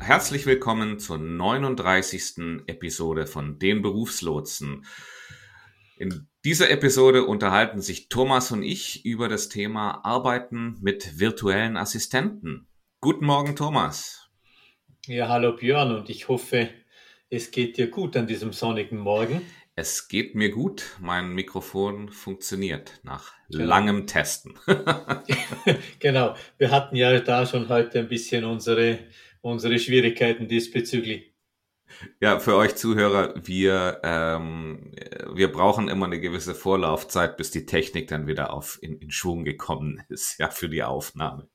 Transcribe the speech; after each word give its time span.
Herzlich 0.00 0.46
willkommen 0.46 0.98
zur 0.98 1.18
39. 1.18 2.62
Episode 2.66 3.26
von 3.26 3.58
Den 3.58 3.82
Berufslotsen. 3.82 4.86
In 5.98 6.26
dieser 6.42 6.70
Episode 6.70 7.24
unterhalten 7.24 7.82
sich 7.82 8.08
Thomas 8.08 8.50
und 8.50 8.62
ich 8.62 9.04
über 9.04 9.28
das 9.28 9.50
Thema 9.50 10.04
Arbeiten 10.04 10.78
mit 10.80 11.20
virtuellen 11.20 11.76
Assistenten. 11.76 12.66
Guten 13.00 13.26
Morgen, 13.26 13.54
Thomas. 13.54 14.30
Ja, 15.06 15.28
hallo 15.28 15.54
Björn 15.54 15.94
und 15.94 16.08
ich 16.08 16.28
hoffe, 16.28 16.70
es 17.28 17.50
geht 17.50 17.76
dir 17.76 17.88
gut 17.88 18.16
an 18.16 18.26
diesem 18.26 18.52
sonnigen 18.54 18.98
Morgen. 18.98 19.42
Es 19.76 20.08
geht 20.08 20.34
mir 20.34 20.50
gut. 20.50 20.96
Mein 20.98 21.34
Mikrofon 21.34 22.08
funktioniert 22.08 23.00
nach 23.02 23.34
genau. 23.50 23.64
langem 23.66 24.06
Testen. 24.06 24.58
genau. 25.98 26.34
Wir 26.58 26.70
hatten 26.70 26.96
ja 26.96 27.20
da 27.20 27.46
schon 27.46 27.68
heute 27.68 28.00
ein 28.00 28.08
bisschen 28.08 28.44
unsere 28.44 28.98
unsere 29.42 29.78
Schwierigkeiten 29.78 30.48
diesbezüglich. 30.48 31.29
Ja, 32.20 32.38
für 32.38 32.56
euch 32.56 32.76
Zuhörer, 32.76 33.34
wir, 33.42 34.00
ähm, 34.02 34.92
wir 35.32 35.50
brauchen 35.50 35.88
immer 35.88 36.06
eine 36.06 36.20
gewisse 36.20 36.54
Vorlaufzeit, 36.54 37.36
bis 37.36 37.50
die 37.50 37.66
Technik 37.66 38.08
dann 38.08 38.26
wieder 38.26 38.52
auf 38.52 38.78
in, 38.82 38.98
in 38.98 39.10
Schwung 39.10 39.44
gekommen 39.44 40.02
ist, 40.08 40.38
ja, 40.38 40.48
für 40.50 40.68
die 40.68 40.82
Aufnahme. 40.82 41.48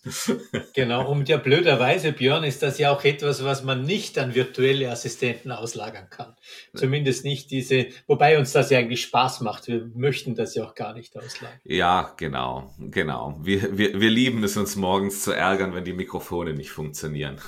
Genau, 0.73 1.09
und 1.09 1.29
ja, 1.29 1.37
blöderweise, 1.37 2.11
Björn, 2.11 2.43
ist 2.43 2.63
das 2.63 2.77
ja 2.77 2.91
auch 2.91 3.03
etwas, 3.03 3.43
was 3.43 3.63
man 3.63 3.83
nicht 3.83 4.17
an 4.17 4.35
virtuelle 4.35 4.89
Assistenten 4.91 5.51
auslagern 5.51 6.09
kann. 6.09 6.35
Zumindest 6.73 7.25
nicht 7.25 7.51
diese, 7.51 7.87
wobei 8.07 8.37
uns 8.37 8.51
das 8.51 8.69
ja 8.69 8.79
eigentlich 8.79 9.01
Spaß 9.01 9.41
macht. 9.41 9.67
Wir 9.67 9.89
möchten 9.93 10.35
das 10.35 10.55
ja 10.55 10.65
auch 10.65 10.75
gar 10.75 10.93
nicht 10.93 11.15
auslagern. 11.17 11.59
Ja, 11.63 12.13
genau, 12.17 12.73
genau. 12.79 13.39
Wir, 13.41 13.77
wir, 13.77 13.99
wir 13.99 14.09
lieben 14.09 14.43
es 14.43 14.57
uns 14.57 14.75
morgens 14.75 15.23
zu 15.23 15.31
ärgern, 15.31 15.73
wenn 15.73 15.85
die 15.85 15.93
Mikrofone 15.93 16.53
nicht 16.53 16.71
funktionieren. 16.71 17.39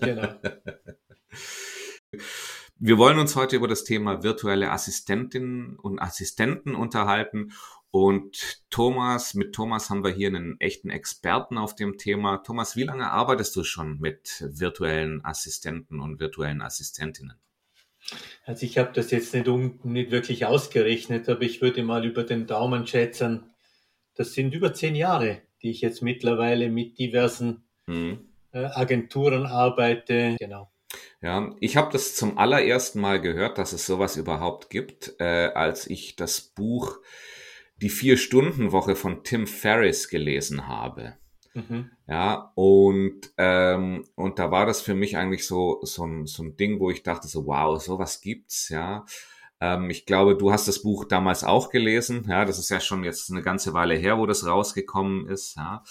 Genau. 0.00 0.28
Wir 2.78 2.98
wollen 2.98 3.18
uns 3.18 3.36
heute 3.36 3.56
über 3.56 3.68
das 3.68 3.84
Thema 3.84 4.22
virtuelle 4.22 4.70
Assistentinnen 4.70 5.78
und 5.78 6.00
Assistenten 6.00 6.74
unterhalten. 6.74 7.52
Und 7.92 8.62
Thomas, 8.70 9.34
mit 9.34 9.54
Thomas 9.54 9.90
haben 9.90 10.02
wir 10.02 10.10
hier 10.10 10.28
einen 10.28 10.58
echten 10.60 10.90
Experten 10.90 11.58
auf 11.58 11.74
dem 11.74 11.98
Thema. 11.98 12.38
Thomas, 12.38 12.74
wie 12.74 12.84
lange 12.84 13.10
arbeitest 13.10 13.54
du 13.54 13.64
schon 13.64 13.98
mit 14.00 14.44
virtuellen 14.48 15.24
Assistenten 15.24 16.00
und 16.00 16.18
virtuellen 16.18 16.62
Assistentinnen? 16.62 17.38
Also 18.44 18.66
ich 18.66 18.78
habe 18.78 18.92
das 18.94 19.10
jetzt 19.10 19.32
nicht, 19.34 19.46
um, 19.46 19.78
nicht 19.84 20.10
wirklich 20.10 20.46
ausgerechnet, 20.46 21.28
aber 21.28 21.42
ich 21.42 21.62
würde 21.62 21.84
mal 21.84 22.04
über 22.04 22.24
den 22.24 22.46
Daumen 22.46 22.86
schätzen, 22.86 23.44
das 24.14 24.32
sind 24.32 24.54
über 24.54 24.74
zehn 24.74 24.96
Jahre, 24.96 25.42
die 25.62 25.70
ich 25.70 25.82
jetzt 25.82 26.02
mittlerweile 26.02 26.68
mit 26.68 26.98
diversen 26.98 27.64
mhm. 27.86 28.28
äh, 28.52 28.64
Agenturen 28.64 29.46
arbeite. 29.46 30.36
Genau. 30.40 30.71
Ja, 31.20 31.54
ich 31.60 31.76
habe 31.76 31.92
das 31.92 32.16
zum 32.16 32.38
allerersten 32.38 33.00
Mal 33.00 33.20
gehört, 33.20 33.58
dass 33.58 33.72
es 33.72 33.86
sowas 33.86 34.16
überhaupt 34.16 34.70
gibt, 34.70 35.14
äh, 35.20 35.50
als 35.54 35.86
ich 35.86 36.16
das 36.16 36.40
Buch 36.40 36.98
Die 37.76 37.90
Vier-Stunden-Woche 37.90 38.96
von 38.96 39.22
Tim 39.22 39.46
Ferriss 39.46 40.08
gelesen 40.08 40.66
habe. 40.66 41.16
Mhm. 41.54 41.90
Ja, 42.06 42.52
und, 42.54 43.32
ähm, 43.36 44.04
und 44.14 44.38
da 44.38 44.50
war 44.50 44.66
das 44.66 44.80
für 44.80 44.94
mich 44.94 45.16
eigentlich 45.16 45.46
so, 45.46 45.80
so, 45.82 46.04
ein, 46.04 46.26
so 46.26 46.42
ein 46.42 46.56
Ding, 46.56 46.80
wo 46.80 46.90
ich 46.90 47.02
dachte, 47.02 47.28
so, 47.28 47.46
wow, 47.46 47.80
sowas 47.80 48.20
gibt's, 48.20 48.68
ja. 48.68 49.04
Ähm, 49.60 49.90
ich 49.90 50.06
glaube, 50.06 50.36
du 50.36 50.50
hast 50.52 50.66
das 50.66 50.82
Buch 50.82 51.04
damals 51.04 51.44
auch 51.44 51.70
gelesen, 51.70 52.24
ja, 52.28 52.44
das 52.44 52.58
ist 52.58 52.70
ja 52.70 52.80
schon 52.80 53.04
jetzt 53.04 53.30
eine 53.30 53.42
ganze 53.42 53.74
Weile 53.74 53.94
her, 53.94 54.18
wo 54.18 54.26
das 54.26 54.46
rausgekommen 54.46 55.28
ist, 55.28 55.56
ja. 55.56 55.84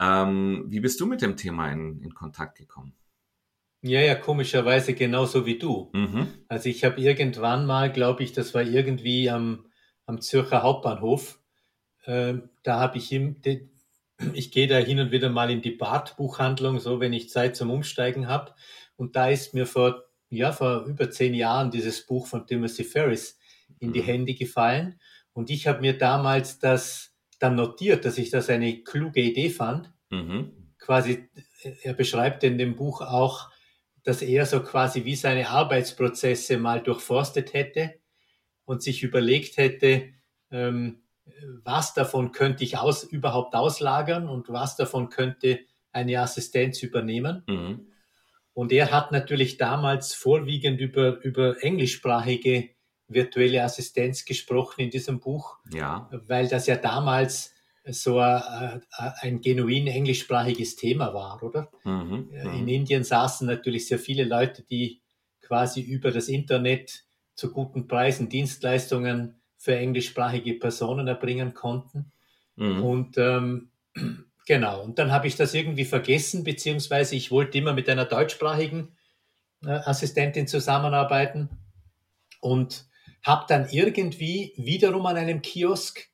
Ähm, 0.00 0.64
wie 0.68 0.80
bist 0.80 1.00
du 1.00 1.06
mit 1.06 1.22
dem 1.22 1.36
Thema 1.36 1.70
in, 1.70 2.00
in 2.00 2.14
Kontakt 2.14 2.58
gekommen? 2.58 2.94
Ja, 3.86 4.00
ja, 4.00 4.14
komischerweise 4.14 4.94
genauso 4.94 5.44
wie 5.44 5.58
du. 5.58 5.90
Mhm. 5.92 6.28
Also 6.48 6.70
ich 6.70 6.84
habe 6.84 6.98
irgendwann 6.98 7.66
mal, 7.66 7.92
glaube 7.92 8.22
ich, 8.22 8.32
das 8.32 8.54
war 8.54 8.62
irgendwie 8.62 9.28
am, 9.28 9.66
am 10.06 10.22
Zürcher 10.22 10.62
Hauptbahnhof, 10.62 11.38
äh, 12.06 12.32
da 12.62 12.80
habe 12.80 12.96
ich 12.96 13.12
ihm, 13.12 13.42
ich 14.32 14.50
gehe 14.52 14.68
da 14.68 14.78
hin 14.78 15.00
und 15.00 15.12
wieder 15.12 15.28
mal 15.28 15.50
in 15.50 15.60
die 15.60 15.72
Badbuchhandlung, 15.72 16.80
so 16.80 16.98
wenn 16.98 17.12
ich 17.12 17.28
Zeit 17.28 17.56
zum 17.56 17.70
Umsteigen 17.70 18.26
habe. 18.26 18.54
Und 18.96 19.16
da 19.16 19.28
ist 19.28 19.52
mir 19.52 19.66
vor, 19.66 20.04
ja, 20.30 20.52
vor 20.52 20.86
über 20.86 21.10
zehn 21.10 21.34
Jahren 21.34 21.70
dieses 21.70 22.06
Buch 22.06 22.26
von 22.26 22.46
Timothy 22.46 22.84
Ferris 22.84 23.38
in 23.80 23.92
die 23.92 24.00
mhm. 24.00 24.06
Hände 24.06 24.34
gefallen. 24.34 24.98
Und 25.34 25.50
ich 25.50 25.66
habe 25.66 25.82
mir 25.82 25.98
damals 25.98 26.58
das 26.58 27.12
dann 27.38 27.56
notiert, 27.56 28.06
dass 28.06 28.16
ich 28.16 28.30
das 28.30 28.48
eine 28.48 28.82
kluge 28.82 29.20
Idee 29.20 29.50
fand. 29.50 29.92
Mhm. 30.08 30.72
Quasi, 30.78 31.28
er 31.82 31.92
beschreibt 31.92 32.44
in 32.44 32.56
dem 32.56 32.76
Buch 32.76 33.02
auch, 33.02 33.50
dass 34.04 34.22
er 34.22 34.46
so 34.46 34.62
quasi 34.62 35.04
wie 35.04 35.16
seine 35.16 35.48
Arbeitsprozesse 35.48 36.58
mal 36.58 36.82
durchforstet 36.82 37.52
hätte 37.54 37.94
und 38.64 38.82
sich 38.82 39.02
überlegt 39.02 39.56
hätte, 39.56 40.12
ähm, 40.50 41.02
was 41.64 41.94
davon 41.94 42.32
könnte 42.32 42.64
ich 42.64 42.76
aus, 42.78 43.02
überhaupt 43.02 43.54
auslagern 43.54 44.28
und 44.28 44.50
was 44.50 44.76
davon 44.76 45.08
könnte 45.08 45.60
eine 45.90 46.20
Assistenz 46.20 46.82
übernehmen. 46.82 47.42
Mhm. 47.48 47.86
Und 48.52 48.72
er 48.72 48.92
hat 48.92 49.10
natürlich 49.10 49.56
damals 49.56 50.14
vorwiegend 50.14 50.80
über, 50.80 51.20
über 51.22 51.62
englischsprachige 51.62 52.70
virtuelle 53.08 53.62
Assistenz 53.62 54.24
gesprochen 54.24 54.82
in 54.82 54.90
diesem 54.90 55.18
Buch, 55.18 55.58
ja. 55.72 56.08
weil 56.26 56.48
das 56.48 56.66
ja 56.66 56.76
damals 56.76 57.53
so 57.86 58.18
ein, 58.18 58.82
ein 59.20 59.40
genuin 59.40 59.86
englischsprachiges 59.86 60.76
Thema 60.76 61.12
war, 61.12 61.42
oder? 61.42 61.70
Mhm, 61.84 62.30
In 62.32 62.62
mhm. 62.62 62.68
Indien 62.68 63.04
saßen 63.04 63.46
natürlich 63.46 63.86
sehr 63.86 63.98
viele 63.98 64.24
Leute, 64.24 64.62
die 64.62 65.02
quasi 65.42 65.82
über 65.82 66.10
das 66.10 66.28
Internet 66.28 67.04
zu 67.34 67.52
guten 67.52 67.86
Preisen 67.86 68.28
Dienstleistungen 68.28 69.40
für 69.58 69.76
englischsprachige 69.76 70.54
Personen 70.54 71.08
erbringen 71.08 71.52
konnten. 71.52 72.12
Mhm. 72.56 72.82
Und 72.82 73.18
ähm, 73.18 73.70
genau, 74.46 74.82
und 74.82 74.98
dann 74.98 75.12
habe 75.12 75.26
ich 75.26 75.36
das 75.36 75.52
irgendwie 75.52 75.84
vergessen, 75.84 76.44
beziehungsweise 76.44 77.16
ich 77.16 77.30
wollte 77.30 77.58
immer 77.58 77.74
mit 77.74 77.88
einer 77.88 78.06
deutschsprachigen 78.06 78.96
äh, 79.64 79.70
Assistentin 79.70 80.46
zusammenarbeiten 80.46 81.50
und 82.40 82.86
habe 83.22 83.44
dann 83.48 83.68
irgendwie 83.70 84.52
wiederum 84.56 85.04
an 85.06 85.16
einem 85.16 85.42
Kiosk 85.42 86.08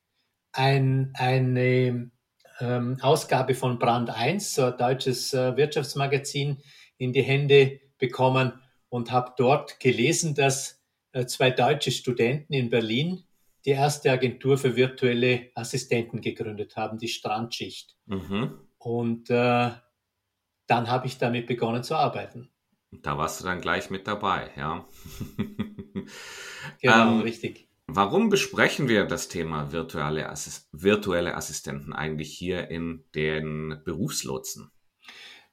ein, 0.52 1.12
eine 1.14 2.10
ähm, 2.60 2.98
Ausgabe 3.00 3.54
von 3.54 3.78
Brand 3.78 4.10
1, 4.10 4.54
so 4.54 4.64
ein 4.64 4.76
deutsches 4.76 5.32
äh, 5.34 5.56
Wirtschaftsmagazin, 5.56 6.58
in 6.98 7.12
die 7.12 7.22
Hände 7.22 7.80
bekommen 7.98 8.52
und 8.88 9.10
habe 9.10 9.32
dort 9.36 9.80
gelesen, 9.80 10.34
dass 10.34 10.82
äh, 11.12 11.26
zwei 11.26 11.50
deutsche 11.50 11.90
Studenten 11.90 12.52
in 12.52 12.70
Berlin 12.70 13.24
die 13.64 13.70
erste 13.70 14.10
Agentur 14.10 14.58
für 14.58 14.76
virtuelle 14.76 15.50
Assistenten 15.54 16.20
gegründet 16.20 16.76
haben, 16.76 16.98
die 16.98 17.08
Strandschicht. 17.08 17.96
Mhm. 18.06 18.58
Und 18.78 19.30
äh, 19.30 19.70
dann 20.66 20.88
habe 20.88 21.06
ich 21.06 21.18
damit 21.18 21.46
begonnen 21.46 21.82
zu 21.82 21.94
arbeiten. 21.94 22.50
Da 22.90 23.16
warst 23.18 23.40
du 23.40 23.44
dann 23.44 23.60
gleich 23.60 23.90
mit 23.90 24.06
dabei, 24.06 24.50
ja. 24.56 24.86
genau, 26.80 27.12
ähm, 27.12 27.20
richtig. 27.20 27.69
Warum 27.92 28.28
besprechen 28.28 28.88
wir 28.88 29.04
das 29.04 29.28
Thema 29.28 29.72
virtuelle, 29.72 30.28
Assist 30.28 30.68
virtuelle 30.72 31.34
Assistenten 31.34 31.92
eigentlich 31.92 32.32
hier 32.32 32.68
in 32.70 33.04
den 33.16 33.80
Berufslotsen? 33.84 34.70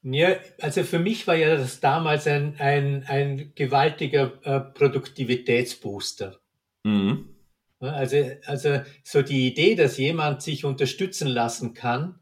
Ja, 0.03 0.35
also 0.61 0.83
für 0.83 0.99
mich 0.99 1.25
war 1.25 1.35
ja 1.35 1.57
das 1.57 1.79
damals 1.79 2.27
ein, 2.27 2.55
ein, 2.59 3.03
ein 3.07 3.53
gewaltiger 3.55 4.39
äh, 4.43 4.59
Produktivitätsbooster. 4.59 6.39
Mhm. 6.83 7.35
Also, 7.79 8.17
also 8.45 8.81
so 9.03 9.23
die 9.23 9.47
Idee, 9.47 9.75
dass 9.75 9.97
jemand 9.97 10.43
sich 10.43 10.63
unterstützen 10.63 11.27
lassen 11.27 11.73
kann 11.73 12.19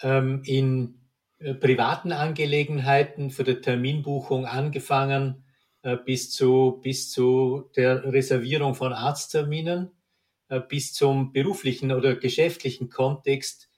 ähm, 0.00 0.42
in 0.44 1.08
äh, 1.38 1.54
privaten 1.54 2.12
Angelegenheiten, 2.12 3.30
für 3.30 3.44
die 3.44 3.60
Terminbuchung 3.60 4.46
angefangen, 4.46 5.44
bis 6.04 6.30
zu, 6.30 6.80
bis 6.82 7.10
zu 7.10 7.70
der 7.76 8.04
Reservierung 8.12 8.74
von 8.74 8.92
Arztterminen, 8.92 9.90
äh, 10.48 10.60
bis 10.60 10.92
zum 10.92 11.32
beruflichen 11.32 11.92
oder 11.92 12.14
geschäftlichen 12.16 12.88
Kontext. 12.88 13.68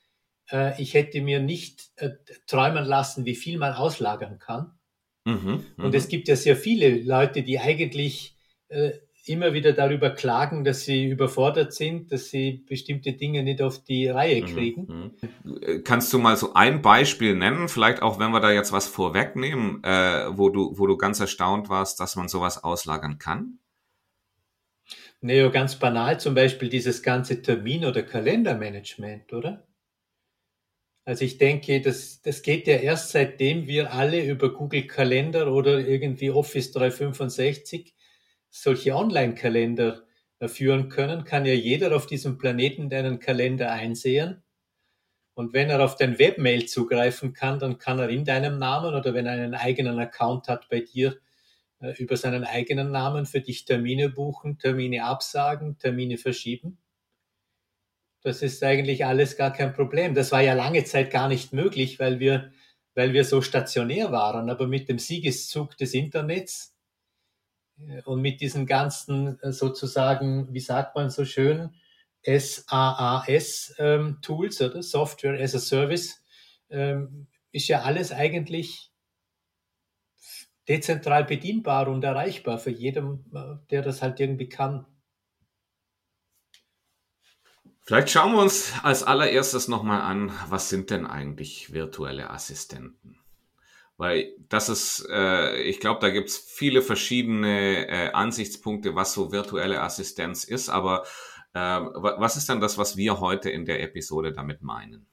Äh, 0.50 0.80
ich 0.82 0.94
hätte 0.94 1.20
mir 1.20 1.40
nicht 1.40 1.92
träumen 2.46 2.84
lassen, 2.84 3.24
wie 3.24 3.34
viel 3.34 3.58
man 3.58 3.74
auslagern 3.74 4.38
kann. 4.38 4.78
Mhm, 5.24 5.64
Und 5.78 5.94
es 5.94 6.06
mhm. 6.06 6.10
gibt 6.10 6.28
ja 6.28 6.36
sehr 6.36 6.56
viele 6.56 7.00
Leute, 7.02 7.42
die 7.42 7.58
eigentlich 7.58 8.36
immer 9.26 9.52
wieder 9.52 9.72
darüber 9.72 10.10
klagen, 10.10 10.64
dass 10.64 10.82
sie 10.82 11.06
überfordert 11.06 11.72
sind, 11.72 12.12
dass 12.12 12.30
sie 12.30 12.64
bestimmte 12.68 13.12
Dinge 13.12 13.42
nicht 13.42 13.62
auf 13.62 13.82
die 13.82 14.08
Reihe 14.08 14.42
mhm, 14.42 14.46
kriegen. 14.46 15.12
Mhm. 15.44 15.84
Kannst 15.84 16.12
du 16.12 16.18
mal 16.18 16.36
so 16.36 16.54
ein 16.54 16.82
Beispiel 16.82 17.34
nennen, 17.34 17.68
vielleicht 17.68 18.02
auch 18.02 18.18
wenn 18.18 18.32
wir 18.32 18.40
da 18.40 18.50
jetzt 18.50 18.72
was 18.72 18.86
vorwegnehmen, 18.86 19.82
äh, 19.82 20.26
wo 20.36 20.50
du, 20.50 20.78
wo 20.78 20.86
du 20.86 20.96
ganz 20.96 21.20
erstaunt 21.20 21.68
warst, 21.68 22.00
dass 22.00 22.16
man 22.16 22.28
sowas 22.28 22.62
auslagern 22.62 23.18
kann? 23.18 23.58
Nee, 25.20 25.48
ganz 25.48 25.78
banal 25.78 26.20
zum 26.20 26.34
Beispiel 26.34 26.68
dieses 26.68 27.02
ganze 27.02 27.40
Termin- 27.40 27.86
oder 27.86 28.02
Kalendermanagement, 28.02 29.32
oder? 29.32 29.66
Also 31.06 31.24
ich 31.24 31.38
denke, 31.38 31.80
das, 31.80 32.20
das 32.22 32.42
geht 32.42 32.66
ja 32.66 32.76
erst 32.76 33.10
seitdem 33.10 33.66
wir 33.66 33.92
alle 33.92 34.24
über 34.24 34.52
Google 34.52 34.86
Kalender 34.86 35.52
oder 35.52 35.78
irgendwie 35.80 36.30
Office 36.30 36.72
365 36.72 37.93
solche 38.54 38.94
Online-Kalender 38.94 40.04
führen 40.46 40.88
können, 40.88 41.24
kann 41.24 41.44
ja 41.44 41.54
jeder 41.54 41.94
auf 41.94 42.06
diesem 42.06 42.38
Planeten 42.38 42.88
deinen 42.88 43.18
Kalender 43.18 43.72
einsehen. 43.72 44.42
Und 45.34 45.52
wenn 45.52 45.70
er 45.70 45.84
auf 45.84 45.96
dein 45.96 46.18
Webmail 46.18 46.66
zugreifen 46.66 47.32
kann, 47.32 47.58
dann 47.58 47.78
kann 47.78 47.98
er 47.98 48.08
in 48.08 48.24
deinem 48.24 48.58
Namen 48.58 48.94
oder 48.94 49.12
wenn 49.14 49.26
er 49.26 49.32
einen 49.32 49.54
eigenen 49.54 49.98
Account 49.98 50.46
hat 50.46 50.68
bei 50.68 50.80
dir, 50.80 51.18
äh, 51.80 51.92
über 52.00 52.16
seinen 52.16 52.44
eigenen 52.44 52.92
Namen 52.92 53.26
für 53.26 53.40
dich 53.40 53.64
Termine 53.64 54.08
buchen, 54.08 54.58
Termine 54.58 55.04
absagen, 55.04 55.78
Termine 55.78 56.16
verschieben. 56.16 56.78
Das 58.22 58.40
ist 58.42 58.62
eigentlich 58.62 59.04
alles 59.04 59.36
gar 59.36 59.52
kein 59.52 59.72
Problem. 59.72 60.14
Das 60.14 60.30
war 60.30 60.42
ja 60.42 60.54
lange 60.54 60.84
Zeit 60.84 61.10
gar 61.10 61.28
nicht 61.28 61.52
möglich, 61.52 61.98
weil 61.98 62.20
wir, 62.20 62.52
weil 62.94 63.12
wir 63.12 63.24
so 63.24 63.42
stationär 63.42 64.12
waren. 64.12 64.48
Aber 64.48 64.68
mit 64.68 64.88
dem 64.88 65.00
Siegeszug 65.00 65.76
des 65.76 65.92
Internets 65.94 66.73
und 68.04 68.20
mit 68.20 68.40
diesen 68.40 68.66
ganzen 68.66 69.40
äh, 69.40 69.52
sozusagen, 69.52 70.52
wie 70.52 70.60
sagt 70.60 70.94
man 70.94 71.10
so 71.10 71.24
schön, 71.24 71.74
SaaS-Tools 72.26 73.76
ähm, 74.60 74.66
oder 74.66 74.82
Software 74.82 75.40
as 75.40 75.54
a 75.54 75.58
Service, 75.58 76.22
ähm, 76.70 77.26
ist 77.52 77.68
ja 77.68 77.82
alles 77.82 78.12
eigentlich 78.12 78.90
dezentral 80.68 81.24
bedienbar 81.24 81.88
und 81.88 82.02
erreichbar 82.04 82.58
für 82.58 82.70
jedem, 82.70 83.24
äh, 83.34 83.56
der 83.70 83.82
das 83.82 84.02
halt 84.02 84.18
irgendwie 84.20 84.48
kann. 84.48 84.86
Vielleicht 87.82 88.08
schauen 88.08 88.32
wir 88.32 88.40
uns 88.40 88.72
als 88.82 89.02
allererstes 89.02 89.68
nochmal 89.68 90.00
an, 90.00 90.32
was 90.48 90.70
sind 90.70 90.88
denn 90.88 91.04
eigentlich 91.04 91.74
virtuelle 91.74 92.30
Assistenten? 92.30 93.18
Weil 93.96 94.32
das 94.48 94.68
ist, 94.68 95.06
äh, 95.08 95.62
ich 95.62 95.78
glaube, 95.78 96.00
da 96.00 96.10
gibt's 96.10 96.36
viele 96.36 96.82
verschiedene 96.82 97.86
äh, 97.88 98.10
Ansichtspunkte, 98.12 98.94
was 98.96 99.12
so 99.14 99.30
virtuelle 99.30 99.80
Assistenz 99.80 100.44
ist. 100.44 100.68
Aber 100.68 101.04
äh, 101.52 101.58
was 101.58 102.36
ist 102.36 102.48
dann 102.48 102.60
das, 102.60 102.76
was 102.76 102.96
wir 102.96 103.20
heute 103.20 103.50
in 103.50 103.64
der 103.64 103.82
Episode 103.82 104.32
damit 104.32 104.62
meinen? 104.62 105.06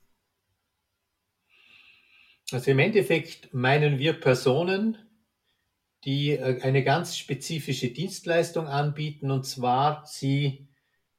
Also 2.51 2.71
im 2.71 2.79
Endeffekt 2.79 3.53
meinen 3.53 3.99
wir 3.99 4.13
Personen, 4.13 4.97
die 6.03 6.31
äh, 6.31 6.61
eine 6.63 6.83
ganz 6.83 7.17
spezifische 7.17 7.91
Dienstleistung 7.91 8.67
anbieten. 8.67 9.29
Und 9.29 9.45
zwar, 9.45 10.05
sie 10.07 10.69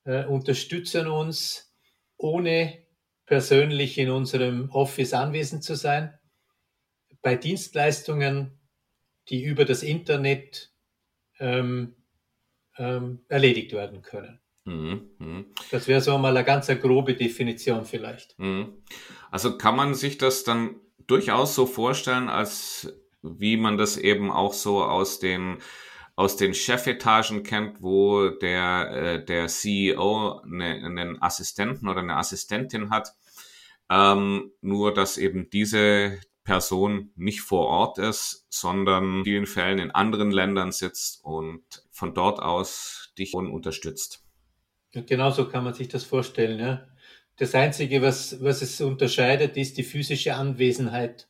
äh, 0.04 0.24
unterstützen 0.24 1.06
uns, 1.06 1.72
ohne 2.16 2.84
persönlich 3.24 3.98
in 3.98 4.10
unserem 4.10 4.68
Office 4.70 5.14
anwesend 5.14 5.62
zu 5.62 5.76
sein 5.76 6.18
bei 7.22 7.36
Dienstleistungen, 7.36 8.58
die 9.28 9.44
über 9.44 9.64
das 9.64 9.82
Internet 9.82 10.72
ähm, 11.38 11.94
ähm, 12.76 13.20
erledigt 13.28 13.72
werden 13.72 14.02
können. 14.02 14.40
Mhm, 14.64 15.10
mh. 15.18 15.44
Das 15.70 15.88
wäre 15.88 16.00
so 16.00 16.16
mal 16.18 16.36
eine 16.36 16.44
ganz 16.44 16.68
grobe 16.68 17.14
Definition 17.14 17.84
vielleicht. 17.84 18.38
Mhm. 18.38 18.82
Also 19.30 19.56
kann 19.58 19.76
man 19.76 19.94
sich 19.94 20.18
das 20.18 20.44
dann 20.44 20.76
durchaus 21.06 21.54
so 21.54 21.66
vorstellen, 21.66 22.28
als 22.28 22.92
wie 23.22 23.56
man 23.56 23.78
das 23.78 23.96
eben 23.96 24.30
auch 24.30 24.52
so 24.52 24.82
aus 24.82 25.18
den 25.18 25.58
aus 26.14 26.36
den 26.36 26.54
Chefetagen 26.54 27.42
kennt, 27.42 27.80
wo 27.82 28.28
der, 28.28 28.90
äh, 28.90 29.24
der 29.24 29.48
CEO 29.48 30.40
eine, 30.42 30.84
einen 30.84 31.22
Assistenten 31.22 31.88
oder 31.88 32.00
eine 32.00 32.16
Assistentin 32.16 32.90
hat. 32.90 33.14
Ähm, 33.90 34.52
nur, 34.60 34.92
dass 34.92 35.16
eben 35.16 35.48
diese, 35.50 36.20
Person 36.44 37.10
nicht 37.14 37.40
vor 37.40 37.66
Ort 37.68 37.98
ist, 37.98 38.46
sondern 38.50 39.18
in 39.18 39.24
vielen 39.24 39.46
Fällen 39.46 39.78
in 39.78 39.90
anderen 39.90 40.30
Ländern 40.30 40.72
sitzt 40.72 41.24
und 41.24 41.62
von 41.90 42.14
dort 42.14 42.40
aus 42.40 43.12
dich 43.16 43.34
unterstützt. 43.34 44.24
Genau 44.92 45.30
so 45.30 45.48
kann 45.48 45.64
man 45.64 45.74
sich 45.74 45.88
das 45.88 46.04
vorstellen. 46.04 46.58
Ja. 46.58 46.86
Das 47.36 47.54
Einzige, 47.54 48.02
was, 48.02 48.42
was 48.42 48.60
es 48.62 48.80
unterscheidet, 48.80 49.56
ist 49.56 49.78
die 49.78 49.84
physische 49.84 50.34
Anwesenheit 50.34 51.28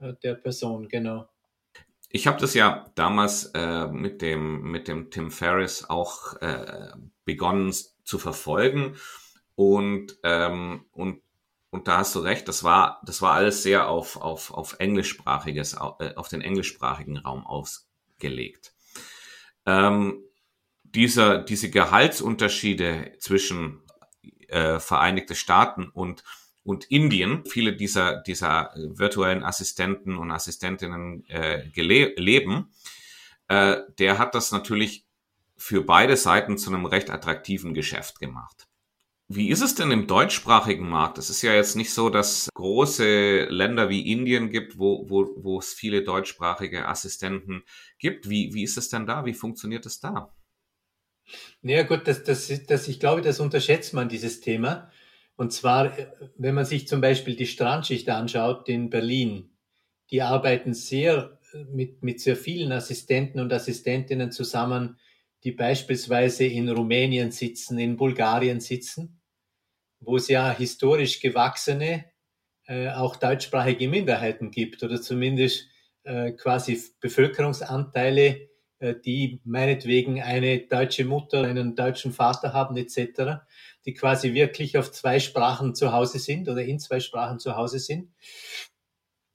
äh, 0.00 0.12
der 0.22 0.34
Person, 0.34 0.88
genau. 0.88 1.28
Ich 2.10 2.26
habe 2.26 2.40
das 2.40 2.54
ja 2.54 2.90
damals 2.94 3.50
äh, 3.54 3.86
mit, 3.88 4.22
dem, 4.22 4.62
mit 4.62 4.88
dem 4.88 5.10
Tim 5.10 5.30
Ferriss 5.30 5.88
auch 5.88 6.34
äh, 6.40 6.88
begonnen 7.24 7.72
zu 8.04 8.18
verfolgen 8.18 8.96
und, 9.54 10.18
ähm, 10.22 10.86
und 10.92 11.20
und 11.70 11.86
da 11.88 11.98
hast 11.98 12.14
du 12.14 12.20
recht, 12.20 12.48
das 12.48 12.64
war, 12.64 13.00
das 13.04 13.20
war 13.20 13.34
alles 13.34 13.62
sehr 13.62 13.88
auf, 13.88 14.16
auf, 14.16 14.52
auf 14.52 14.76
englischsprachiges, 14.78 15.74
äh, 15.74 16.14
auf 16.14 16.28
den 16.28 16.40
englischsprachigen 16.40 17.18
Raum 17.18 17.46
ausgelegt. 17.46 18.72
Ähm, 19.66 20.22
dieser, 20.82 21.38
diese 21.38 21.70
Gehaltsunterschiede 21.70 23.12
zwischen 23.18 23.82
äh, 24.48 24.80
Vereinigte 24.80 25.34
Staaten 25.34 25.88
und, 25.90 26.24
und 26.64 26.86
Indien, 26.86 27.44
viele 27.44 27.76
dieser, 27.76 28.22
dieser 28.22 28.72
virtuellen 28.76 29.44
Assistenten 29.44 30.16
und 30.16 30.30
Assistentinnen 30.30 31.26
äh, 31.28 31.68
leben, 31.74 32.72
äh, 33.48 33.82
der 33.98 34.18
hat 34.18 34.34
das 34.34 34.52
natürlich 34.52 35.04
für 35.56 35.82
beide 35.82 36.16
Seiten 36.16 36.56
zu 36.56 36.70
einem 36.70 36.86
recht 36.86 37.10
attraktiven 37.10 37.74
Geschäft 37.74 38.20
gemacht. 38.20 38.67
Wie 39.30 39.50
ist 39.50 39.60
es 39.60 39.74
denn 39.74 39.90
im 39.90 40.06
deutschsprachigen 40.06 40.88
Markt? 40.88 41.18
Es 41.18 41.28
ist 41.28 41.42
ja 41.42 41.52
jetzt 41.52 41.76
nicht 41.76 41.92
so, 41.92 42.08
dass 42.08 42.48
große 42.54 43.44
Länder 43.50 43.90
wie 43.90 44.10
Indien 44.10 44.48
gibt, 44.48 44.78
wo, 44.78 45.10
wo, 45.10 45.28
wo 45.36 45.58
es 45.58 45.74
viele 45.74 46.02
deutschsprachige 46.02 46.88
Assistenten 46.88 47.62
gibt. 47.98 48.30
Wie, 48.30 48.54
wie 48.54 48.62
ist 48.62 48.78
es 48.78 48.88
denn 48.88 49.06
da? 49.06 49.26
Wie 49.26 49.34
funktioniert 49.34 49.84
es 49.84 50.00
da? 50.00 50.34
Naja 51.60 51.82
gut, 51.82 52.08
das, 52.08 52.24
das, 52.24 52.50
das, 52.66 52.88
ich 52.88 53.00
glaube, 53.00 53.20
das 53.20 53.38
unterschätzt 53.38 53.92
man, 53.92 54.08
dieses 54.08 54.40
Thema. 54.40 54.90
Und 55.36 55.52
zwar, 55.52 55.92
wenn 56.38 56.54
man 56.54 56.64
sich 56.64 56.88
zum 56.88 57.02
Beispiel 57.02 57.36
die 57.36 57.46
Strandschicht 57.46 58.08
anschaut 58.08 58.66
in 58.70 58.88
Berlin, 58.88 59.50
die 60.10 60.22
arbeiten 60.22 60.72
sehr 60.72 61.38
mit, 61.70 62.02
mit 62.02 62.20
sehr 62.20 62.34
vielen 62.34 62.72
Assistenten 62.72 63.40
und 63.40 63.52
Assistentinnen 63.52 64.32
zusammen, 64.32 64.98
die 65.44 65.52
beispielsweise 65.52 66.46
in 66.46 66.70
Rumänien 66.70 67.30
sitzen, 67.30 67.78
in 67.78 67.98
Bulgarien 67.98 68.60
sitzen 68.60 69.17
wo 70.00 70.16
es 70.16 70.28
ja 70.28 70.50
historisch 70.50 71.20
gewachsene, 71.20 72.04
äh, 72.66 72.90
auch 72.90 73.16
deutschsprachige 73.16 73.88
Minderheiten 73.88 74.50
gibt 74.50 74.82
oder 74.82 75.00
zumindest 75.00 75.66
äh, 76.04 76.32
quasi 76.32 76.80
Bevölkerungsanteile, 77.00 78.48
äh, 78.78 78.94
die 79.04 79.40
meinetwegen 79.44 80.22
eine 80.22 80.60
deutsche 80.60 81.04
Mutter, 81.04 81.42
einen 81.42 81.74
deutschen 81.74 82.12
Vater 82.12 82.52
haben 82.52 82.76
etc., 82.76 83.42
die 83.86 83.94
quasi 83.94 84.34
wirklich 84.34 84.78
auf 84.78 84.92
zwei 84.92 85.18
Sprachen 85.18 85.74
zu 85.74 85.92
Hause 85.92 86.18
sind 86.18 86.48
oder 86.48 86.62
in 86.62 86.78
zwei 86.78 87.00
Sprachen 87.00 87.38
zu 87.38 87.56
Hause 87.56 87.78
sind. 87.78 88.12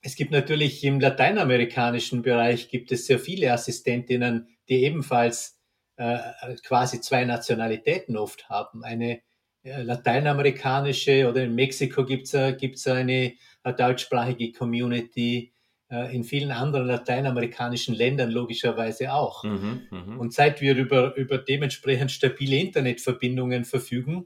Es 0.01 0.15
gibt 0.15 0.31
natürlich 0.31 0.83
im 0.83 0.99
lateinamerikanischen 0.99 2.21
Bereich 2.21 2.69
gibt 2.69 2.91
es 2.91 3.05
sehr 3.05 3.19
viele 3.19 3.51
Assistentinnen, 3.53 4.47
die 4.69 4.83
ebenfalls 4.83 5.59
äh, 5.95 6.17
quasi 6.63 7.01
zwei 7.01 7.23
Nationalitäten 7.23 8.17
oft 8.17 8.49
haben. 8.49 8.83
Eine 8.83 9.21
lateinamerikanische 9.63 11.27
oder 11.29 11.43
in 11.43 11.55
Mexiko 11.55 12.05
gibt 12.05 12.33
es 12.33 12.57
gibt's 12.57 12.87
eine, 12.87 13.33
eine 13.63 13.75
deutschsprachige 13.75 14.51
Community, 14.51 15.53
äh, 15.93 16.15
in 16.15 16.23
vielen 16.23 16.51
anderen 16.51 16.87
lateinamerikanischen 16.87 17.93
Ländern 17.93 18.31
logischerweise 18.31 19.13
auch. 19.13 19.43
Mhm, 19.43 19.87
mh. 19.91 20.17
Und 20.17 20.33
seit 20.33 20.59
wir 20.59 20.75
über, 20.75 21.15
über 21.15 21.37
dementsprechend 21.37 22.11
stabile 22.11 22.57
Internetverbindungen 22.57 23.63
verfügen, 23.63 24.25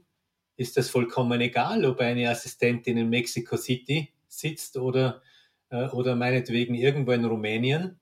ist 0.56 0.76
das 0.76 0.88
vollkommen 0.88 1.40
egal, 1.40 1.84
ob 1.84 2.00
eine 2.00 2.30
Assistentin 2.30 2.96
in 2.96 3.10
Mexico 3.10 3.56
City 3.56 4.12
sitzt 4.28 4.76
oder, 4.78 5.22
äh, 5.70 5.88
oder 5.88 6.16
meinetwegen 6.16 6.74
irgendwo 6.74 7.12
in 7.12 7.26
Rumänien. 7.26 8.00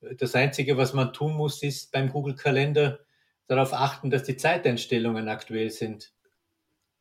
Das 0.00 0.34
Einzige, 0.34 0.76
was 0.76 0.94
man 0.94 1.12
tun 1.12 1.34
muss, 1.34 1.62
ist 1.62 1.90
beim 1.90 2.10
Google-Kalender 2.10 3.00
darauf 3.48 3.72
achten, 3.72 4.08
dass 4.08 4.22
die 4.22 4.36
Zeiteinstellungen 4.36 5.28
aktuell 5.28 5.70
sind. 5.70 6.13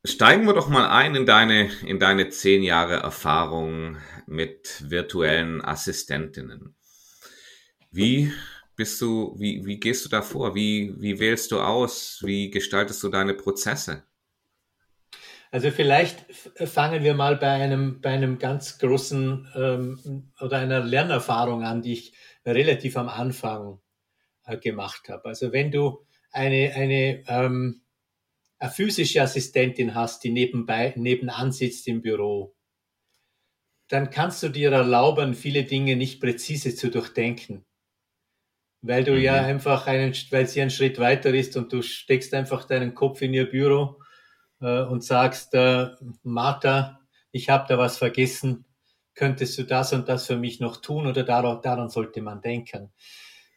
Steigen 0.05 0.45
wir 0.45 0.53
doch 0.53 0.67
mal 0.67 0.89
ein 0.89 1.15
in 1.15 1.25
deine, 1.25 1.71
in 1.85 1.97
deine 1.97 2.27
zehn 2.27 2.61
Jahre 2.61 2.95
Erfahrung 2.95 3.97
mit 4.27 4.83
virtuellen 4.89 5.63
Assistentinnen. 5.63 6.75
Wie 7.89 8.33
bist 8.75 8.99
du, 8.99 9.33
wie, 9.39 9.65
wie 9.65 9.79
gehst 9.79 10.03
du 10.03 10.09
da 10.09 10.21
vor? 10.21 10.55
Wie, 10.55 10.93
wie 10.99 11.19
wählst 11.19 11.53
du 11.53 11.61
aus? 11.61 12.19
Wie 12.21 12.51
gestaltest 12.51 13.01
du 13.01 13.07
deine 13.07 13.33
Prozesse? 13.33 14.03
Also 15.51 15.71
vielleicht 15.71 16.25
fangen 16.55 17.03
wir 17.03 17.13
mal 17.13 17.37
bei 17.37 17.51
einem, 17.51 18.01
bei 18.01 18.09
einem 18.09 18.39
ganz 18.39 18.79
großen 18.79 19.47
ähm, 19.55 20.31
oder 20.41 20.57
einer 20.57 20.81
Lernerfahrung 20.81 21.63
an, 21.63 21.81
die 21.81 21.93
ich 21.93 22.13
relativ 22.45 22.97
am 22.97 23.07
Anfang 23.07 23.79
äh, 24.45 24.57
gemacht 24.57 25.07
habe. 25.07 25.25
Also 25.29 25.53
wenn 25.53 25.71
du 25.71 26.05
eine, 26.31 26.73
eine, 26.75 27.23
ähm, 27.27 27.82
eine 28.63 28.71
physische 28.71 29.21
Assistentin 29.21 29.93
hast, 29.93 30.23
die 30.23 30.31
nebenbei, 30.31 30.93
nebenan 30.95 31.51
sitzt 31.51 31.85
im 31.89 32.01
Büro, 32.01 32.55
dann 33.89 34.09
kannst 34.09 34.41
du 34.41 34.47
dir 34.47 34.71
erlauben, 34.71 35.33
viele 35.33 35.65
Dinge 35.65 35.97
nicht 35.97 36.21
präzise 36.21 36.73
zu 36.73 36.89
durchdenken. 36.89 37.65
Weil 38.81 39.03
du 39.03 39.11
mhm. 39.11 39.21
ja 39.21 39.33
einfach 39.33 39.85
einen, 39.87 40.13
weil 40.31 40.47
sie 40.47 40.61
einen 40.61 40.69
Schritt 40.69 40.97
weiter 40.97 41.33
ist 41.33 41.57
und 41.57 41.73
du 41.73 41.81
steckst 41.81 42.33
einfach 42.33 42.63
deinen 42.63 42.95
Kopf 42.95 43.21
in 43.21 43.33
ihr 43.33 43.49
Büro 43.49 44.01
äh, 44.61 44.83
und 44.83 45.03
sagst, 45.03 45.53
äh, 45.55 45.89
Martha, 46.23 47.01
ich 47.33 47.49
habe 47.49 47.65
da 47.67 47.77
was 47.77 47.97
vergessen, 47.97 48.63
könntest 49.13 49.57
du 49.57 49.63
das 49.63 49.91
und 49.91 50.07
das 50.07 50.25
für 50.25 50.37
mich 50.37 50.61
noch 50.61 50.77
tun 50.77 51.05
oder 51.05 51.23
daran, 51.23 51.61
daran 51.61 51.89
sollte 51.89 52.21
man 52.21 52.41
denken. 52.41 52.93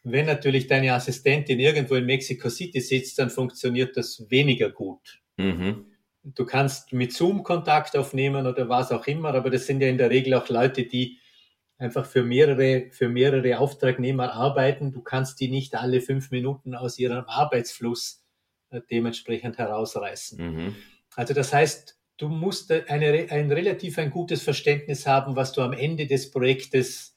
Wenn 0.03 0.25
natürlich 0.25 0.67
deine 0.67 0.93
Assistentin 0.93 1.59
irgendwo 1.59 1.95
in 1.95 2.05
Mexico 2.05 2.49
City 2.49 2.79
sitzt, 2.79 3.19
dann 3.19 3.29
funktioniert 3.29 3.97
das 3.97 4.25
weniger 4.29 4.69
gut. 4.69 5.21
Mhm. 5.37 5.85
Du 6.23 6.45
kannst 6.45 6.93
mit 6.93 7.13
Zoom 7.13 7.43
Kontakt 7.43 7.95
aufnehmen 7.95 8.47
oder 8.47 8.67
was 8.69 8.91
auch 8.91 9.07
immer, 9.07 9.33
aber 9.33 9.49
das 9.49 9.65
sind 9.65 9.81
ja 9.81 9.87
in 9.87 9.97
der 9.97 10.09
Regel 10.09 10.33
auch 10.33 10.49
Leute, 10.49 10.83
die 10.83 11.19
einfach 11.77 12.05
für 12.05 12.23
mehrere, 12.23 12.87
für 12.91 13.07
mehrere 13.07 13.59
Auftragnehmer 13.59 14.33
arbeiten. 14.33 14.91
Du 14.91 15.01
kannst 15.01 15.39
die 15.39 15.47
nicht 15.47 15.75
alle 15.75 16.01
fünf 16.01 16.31
Minuten 16.31 16.75
aus 16.75 16.97
ihrem 16.99 17.25
Arbeitsfluss 17.25 18.23
äh, 18.69 18.81
dementsprechend 18.89 19.57
herausreißen. 19.57 20.37
Mhm. 20.39 20.75
Also 21.15 21.33
das 21.33 21.53
heißt, 21.53 21.97
du 22.17 22.29
musst 22.29 22.71
eine, 22.71 23.27
ein 23.29 23.51
relativ 23.51 23.97
ein 23.97 24.09
gutes 24.09 24.41
Verständnis 24.43 25.07
haben, 25.07 25.35
was 25.35 25.53
du 25.53 25.61
am 25.61 25.73
Ende 25.73 26.07
des 26.07 26.31
Projektes 26.31 27.16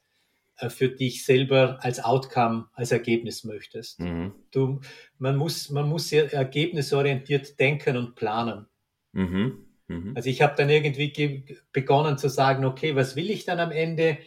für 0.69 0.89
dich 0.89 1.25
selber 1.25 1.79
als 1.81 2.03
Outcome, 2.03 2.67
als 2.75 2.93
Ergebnis 2.93 3.45
möchtest. 3.45 4.01
Mhm. 4.01 4.33
Du, 4.51 4.81
man 5.19 5.37
muss, 5.37 5.71
man 5.71 5.89
muss 5.89 6.09
sehr 6.09 6.33
ergebnisorientiert 6.33 7.59
denken 7.59 7.97
und 7.97 8.15
planen. 8.15 8.67
Mhm. 9.13 9.67
Mhm. 9.89 10.13
Also 10.15 10.29
ich 10.29 10.43
habe 10.43 10.55
dann 10.57 10.69
irgendwie 10.69 11.45
begonnen 11.73 12.19
zu 12.19 12.29
sagen, 12.29 12.65
okay, 12.65 12.95
was 12.95 13.17
will 13.17 13.31
ich 13.31 13.45
dann 13.45 13.61
am 13.61 13.71
Ende? 13.71 14.19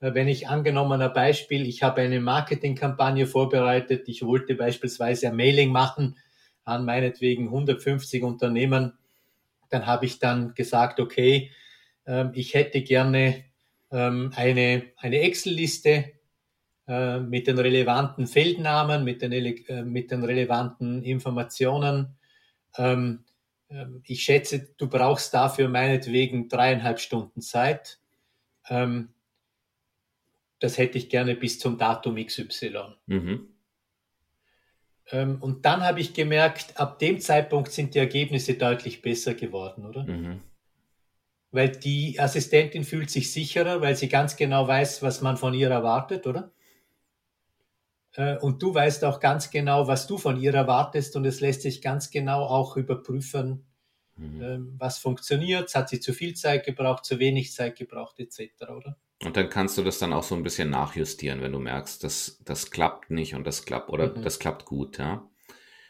Äh, 0.00 0.14
wenn 0.14 0.28
ich 0.28 0.48
angenommen 0.48 1.00
ein 1.00 1.12
Beispiel, 1.12 1.66
ich 1.66 1.82
habe 1.82 2.02
eine 2.02 2.20
Marketingkampagne 2.20 3.26
vorbereitet, 3.26 4.08
ich 4.08 4.22
wollte 4.22 4.54
beispielsweise 4.54 5.28
ein 5.28 5.36
Mailing 5.36 5.72
machen 5.72 6.16
an 6.64 6.84
meinetwegen 6.84 7.46
150 7.46 8.22
Unternehmen 8.22 8.92
dann 9.74 9.86
habe 9.86 10.06
ich 10.06 10.18
dann 10.18 10.54
gesagt, 10.54 11.00
okay, 11.00 11.50
ähm, 12.06 12.30
ich 12.34 12.54
hätte 12.54 12.82
gerne 12.82 13.44
ähm, 13.94 14.32
eine, 14.34 14.86
eine 14.96 15.20
Excel-Liste 15.20 16.12
äh, 16.88 17.20
mit 17.20 17.46
den 17.46 17.58
relevanten 17.58 18.26
Feldnamen, 18.26 19.04
mit 19.04 19.22
den, 19.22 19.32
äh, 19.32 19.82
mit 19.82 20.10
den 20.10 20.24
relevanten 20.24 21.02
Informationen. 21.04 22.16
Ähm, 22.76 23.24
ähm, 23.70 24.02
ich 24.04 24.24
schätze, 24.24 24.68
du 24.76 24.88
brauchst 24.88 25.32
dafür 25.32 25.68
meinetwegen 25.68 26.48
dreieinhalb 26.48 26.98
Stunden 26.98 27.40
Zeit. 27.40 28.00
Ähm, 28.68 29.10
das 30.58 30.76
hätte 30.76 30.98
ich 30.98 31.08
gerne 31.08 31.36
bis 31.36 31.60
zum 31.60 31.78
Datum 31.78 32.16
XY. 32.16 32.96
Mhm. 33.06 33.48
Ähm, 35.10 35.38
und 35.40 35.64
dann 35.64 35.82
habe 35.82 36.00
ich 36.00 36.14
gemerkt, 36.14 36.80
ab 36.80 36.98
dem 36.98 37.20
Zeitpunkt 37.20 37.70
sind 37.70 37.94
die 37.94 37.98
Ergebnisse 38.00 38.54
deutlich 38.54 39.02
besser 39.02 39.34
geworden, 39.34 39.86
oder? 39.86 40.04
Mhm. 40.04 40.40
Weil 41.54 41.68
die 41.68 42.18
Assistentin 42.18 42.82
fühlt 42.82 43.10
sich 43.10 43.30
sicherer, 43.30 43.80
weil 43.80 43.94
sie 43.94 44.08
ganz 44.08 44.34
genau 44.34 44.66
weiß, 44.66 45.02
was 45.02 45.20
man 45.20 45.36
von 45.36 45.54
ihr 45.54 45.70
erwartet, 45.70 46.26
oder? 46.26 46.50
Äh, 48.16 48.38
und 48.38 48.60
du 48.60 48.74
weißt 48.74 49.04
auch 49.04 49.20
ganz 49.20 49.52
genau, 49.52 49.86
was 49.86 50.08
du 50.08 50.18
von 50.18 50.40
ihr 50.40 50.52
erwartest 50.52 51.14
und 51.14 51.24
es 51.24 51.40
lässt 51.40 51.62
sich 51.62 51.80
ganz 51.80 52.10
genau 52.10 52.42
auch 52.44 52.76
überprüfen, 52.76 53.66
mhm. 54.16 54.42
Ähm, 54.42 54.74
was 54.78 54.98
funktioniert. 54.98 55.72
Hat 55.76 55.88
sie 55.88 56.00
zu 56.00 56.12
viel 56.12 56.34
Zeit 56.34 56.66
gebraucht, 56.66 57.04
zu 57.04 57.20
wenig 57.20 57.52
Zeit 57.52 57.76
gebraucht, 57.76 58.18
etc., 58.18 58.50
oder? 58.76 58.96
Und 59.22 59.36
dann 59.36 59.48
kannst 59.48 59.78
du 59.78 59.84
das 59.84 60.00
dann 60.00 60.12
auch 60.12 60.24
so 60.24 60.34
ein 60.34 60.42
bisschen 60.42 60.70
nachjustieren, 60.70 61.40
wenn 61.40 61.52
du 61.52 61.60
merkst, 61.60 62.02
dass 62.02 62.40
das 62.44 62.72
klappt 62.72 63.10
nicht 63.10 63.36
und 63.36 63.46
das 63.46 63.64
klappt 63.64 63.90
oder 63.90 64.08
mhm. 64.08 64.22
das 64.22 64.40
klappt 64.40 64.64
gut, 64.64 64.98
ja. 64.98 65.24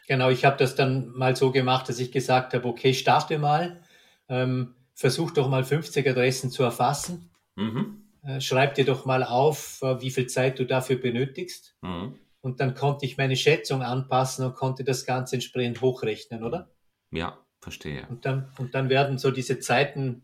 Genau, 0.07 0.29
ich 0.29 0.45
habe 0.45 0.57
das 0.57 0.75
dann 0.75 1.09
mal 1.09 1.35
so 1.35 1.51
gemacht, 1.51 1.89
dass 1.89 1.97
ich 1.97 2.11
gesagt 2.11 2.53
habe, 2.53 2.67
okay, 2.67 2.93
starte 2.93 3.39
mal, 3.39 3.81
ähm, 4.29 4.75
versuch 4.95 5.31
doch 5.31 5.49
mal 5.49 5.63
50 5.63 6.07
Adressen 6.09 6.49
zu 6.49 6.63
erfassen. 6.63 7.29
Mhm. 7.55 8.01
Äh, 8.23 8.41
schreib 8.41 8.73
dir 8.75 8.85
doch 8.85 9.05
mal 9.05 9.23
auf, 9.23 9.81
äh, 9.83 10.01
wie 10.01 10.09
viel 10.09 10.27
Zeit 10.27 10.57
du 10.57 10.65
dafür 10.65 10.95
benötigst. 10.95 11.75
Mhm. 11.81 12.15
Und 12.41 12.59
dann 12.59 12.73
konnte 12.73 13.05
ich 13.05 13.17
meine 13.17 13.35
Schätzung 13.35 13.81
anpassen 13.83 14.45
und 14.45 14.55
konnte 14.55 14.83
das 14.83 15.05
Ganze 15.05 15.35
entsprechend 15.35 15.81
hochrechnen, 15.81 16.43
oder? 16.43 16.71
Ja, 17.11 17.39
verstehe. 17.59 18.07
Und 18.07 18.25
dann, 18.25 18.51
und 18.57 18.73
dann 18.73 18.89
werden 18.89 19.17
so 19.17 19.31
diese 19.31 19.59
Zeiten 19.59 20.21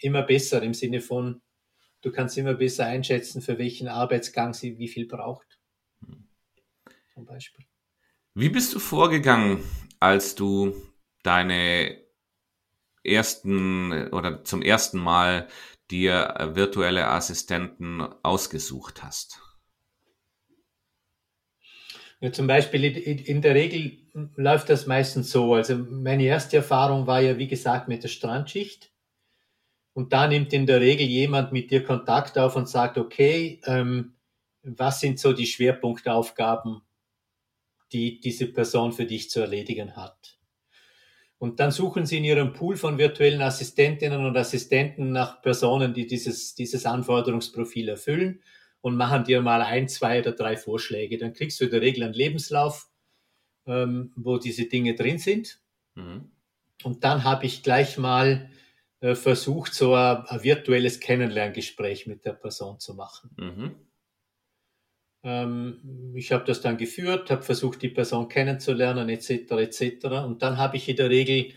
immer 0.00 0.22
besser 0.22 0.62
im 0.62 0.74
Sinne 0.74 1.00
von, 1.00 1.42
du 2.00 2.12
kannst 2.12 2.38
immer 2.38 2.54
besser 2.54 2.86
einschätzen, 2.86 3.42
für 3.42 3.58
welchen 3.58 3.88
Arbeitsgang 3.88 4.54
sie 4.54 4.78
wie 4.78 4.88
viel 4.88 5.06
braucht. 5.06 5.58
Zum 7.12 7.26
Beispiel. 7.26 7.66
Wie 8.34 8.48
bist 8.48 8.72
du 8.72 8.78
vorgegangen, 8.78 9.64
als 9.98 10.36
du 10.36 10.76
deine 11.24 12.07
ersten 13.08 14.08
oder 14.08 14.44
zum 14.44 14.62
ersten 14.62 14.98
Mal 14.98 15.48
dir 15.90 16.52
virtuelle 16.54 17.08
Assistenten 17.08 18.02
ausgesucht 18.22 19.02
hast? 19.02 19.40
Ja, 22.20 22.32
zum 22.32 22.48
Beispiel 22.48 22.84
in 22.84 23.42
der 23.42 23.54
Regel 23.54 23.98
läuft 24.34 24.70
das 24.70 24.86
meistens 24.86 25.30
so. 25.30 25.54
Also 25.54 25.76
meine 25.76 26.24
erste 26.24 26.56
Erfahrung 26.56 27.06
war 27.06 27.20
ja, 27.20 27.38
wie 27.38 27.46
gesagt, 27.46 27.86
mit 27.88 28.02
der 28.02 28.08
Strandschicht. 28.08 28.92
Und 29.92 30.12
da 30.12 30.26
nimmt 30.26 30.52
in 30.52 30.66
der 30.66 30.80
Regel 30.80 31.06
jemand 31.06 31.52
mit 31.52 31.70
dir 31.70 31.84
Kontakt 31.84 32.38
auf 32.38 32.56
und 32.56 32.68
sagt, 32.68 32.98
okay, 32.98 33.60
ähm, 33.64 34.14
was 34.62 35.00
sind 35.00 35.18
so 35.18 35.32
die 35.32 35.46
Schwerpunktaufgaben, 35.46 36.82
die 37.92 38.20
diese 38.20 38.46
Person 38.46 38.92
für 38.92 39.06
dich 39.06 39.30
zu 39.30 39.40
erledigen 39.40 39.96
hat? 39.96 40.37
Und 41.38 41.60
dann 41.60 41.70
suchen 41.70 42.04
sie 42.04 42.18
in 42.18 42.24
ihrem 42.24 42.52
Pool 42.52 42.76
von 42.76 42.98
virtuellen 42.98 43.42
Assistentinnen 43.42 44.24
und 44.24 44.36
Assistenten 44.36 45.12
nach 45.12 45.40
Personen, 45.40 45.94
die 45.94 46.06
dieses, 46.06 46.54
dieses 46.54 46.84
Anforderungsprofil 46.84 47.88
erfüllen 47.88 48.42
und 48.80 48.96
machen 48.96 49.24
dir 49.24 49.40
mal 49.40 49.62
ein, 49.62 49.88
zwei 49.88 50.20
oder 50.20 50.32
drei 50.32 50.56
Vorschläge. 50.56 51.16
Dann 51.16 51.32
kriegst 51.32 51.60
du 51.60 51.64
in 51.64 51.70
der 51.70 51.80
Regel 51.80 52.02
einen 52.02 52.14
Lebenslauf, 52.14 52.88
ähm, 53.66 54.12
wo 54.16 54.38
diese 54.38 54.64
Dinge 54.64 54.94
drin 54.94 55.18
sind. 55.18 55.60
Mhm. 55.94 56.30
Und 56.82 57.04
dann 57.04 57.22
habe 57.24 57.46
ich 57.46 57.62
gleich 57.62 57.98
mal 57.98 58.50
äh, 59.00 59.14
versucht, 59.14 59.74
so 59.74 59.94
ein, 59.94 60.24
ein, 60.26 60.42
virtuelles 60.42 60.98
Kennenlerngespräch 60.98 62.06
mit 62.06 62.24
der 62.24 62.32
Person 62.32 62.80
zu 62.80 62.94
machen. 62.94 63.30
Mhm. 63.36 63.74
Ähm, 65.22 66.12
ich 66.14 66.32
habe 66.32 66.44
das 66.44 66.60
dann 66.60 66.76
geführt, 66.76 67.30
habe 67.30 67.42
versucht, 67.42 67.82
die 67.82 67.88
Person 67.88 68.28
kennenzulernen, 68.28 69.08
etc., 69.08 69.50
etc. 69.52 70.06
Und 70.24 70.42
dann 70.42 70.58
habe 70.58 70.76
ich 70.76 70.88
in 70.88 70.96
der 70.96 71.10
Regel 71.10 71.52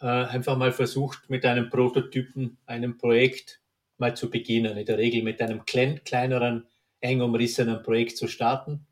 äh, 0.00 0.06
einfach 0.06 0.56
mal 0.56 0.72
versucht, 0.72 1.30
mit 1.30 1.44
einem 1.44 1.70
Prototypen, 1.70 2.58
einem 2.66 2.98
Projekt 2.98 3.60
mal 3.98 4.16
zu 4.16 4.30
beginnen. 4.30 4.76
In 4.76 4.86
der 4.86 4.98
Regel 4.98 5.22
mit 5.22 5.40
einem 5.40 5.64
klein, 5.64 6.02
kleineren, 6.04 6.66
eng 7.00 7.20
umrissenen 7.20 7.82
Projekt 7.82 8.16
zu 8.16 8.28
starten. 8.28 8.86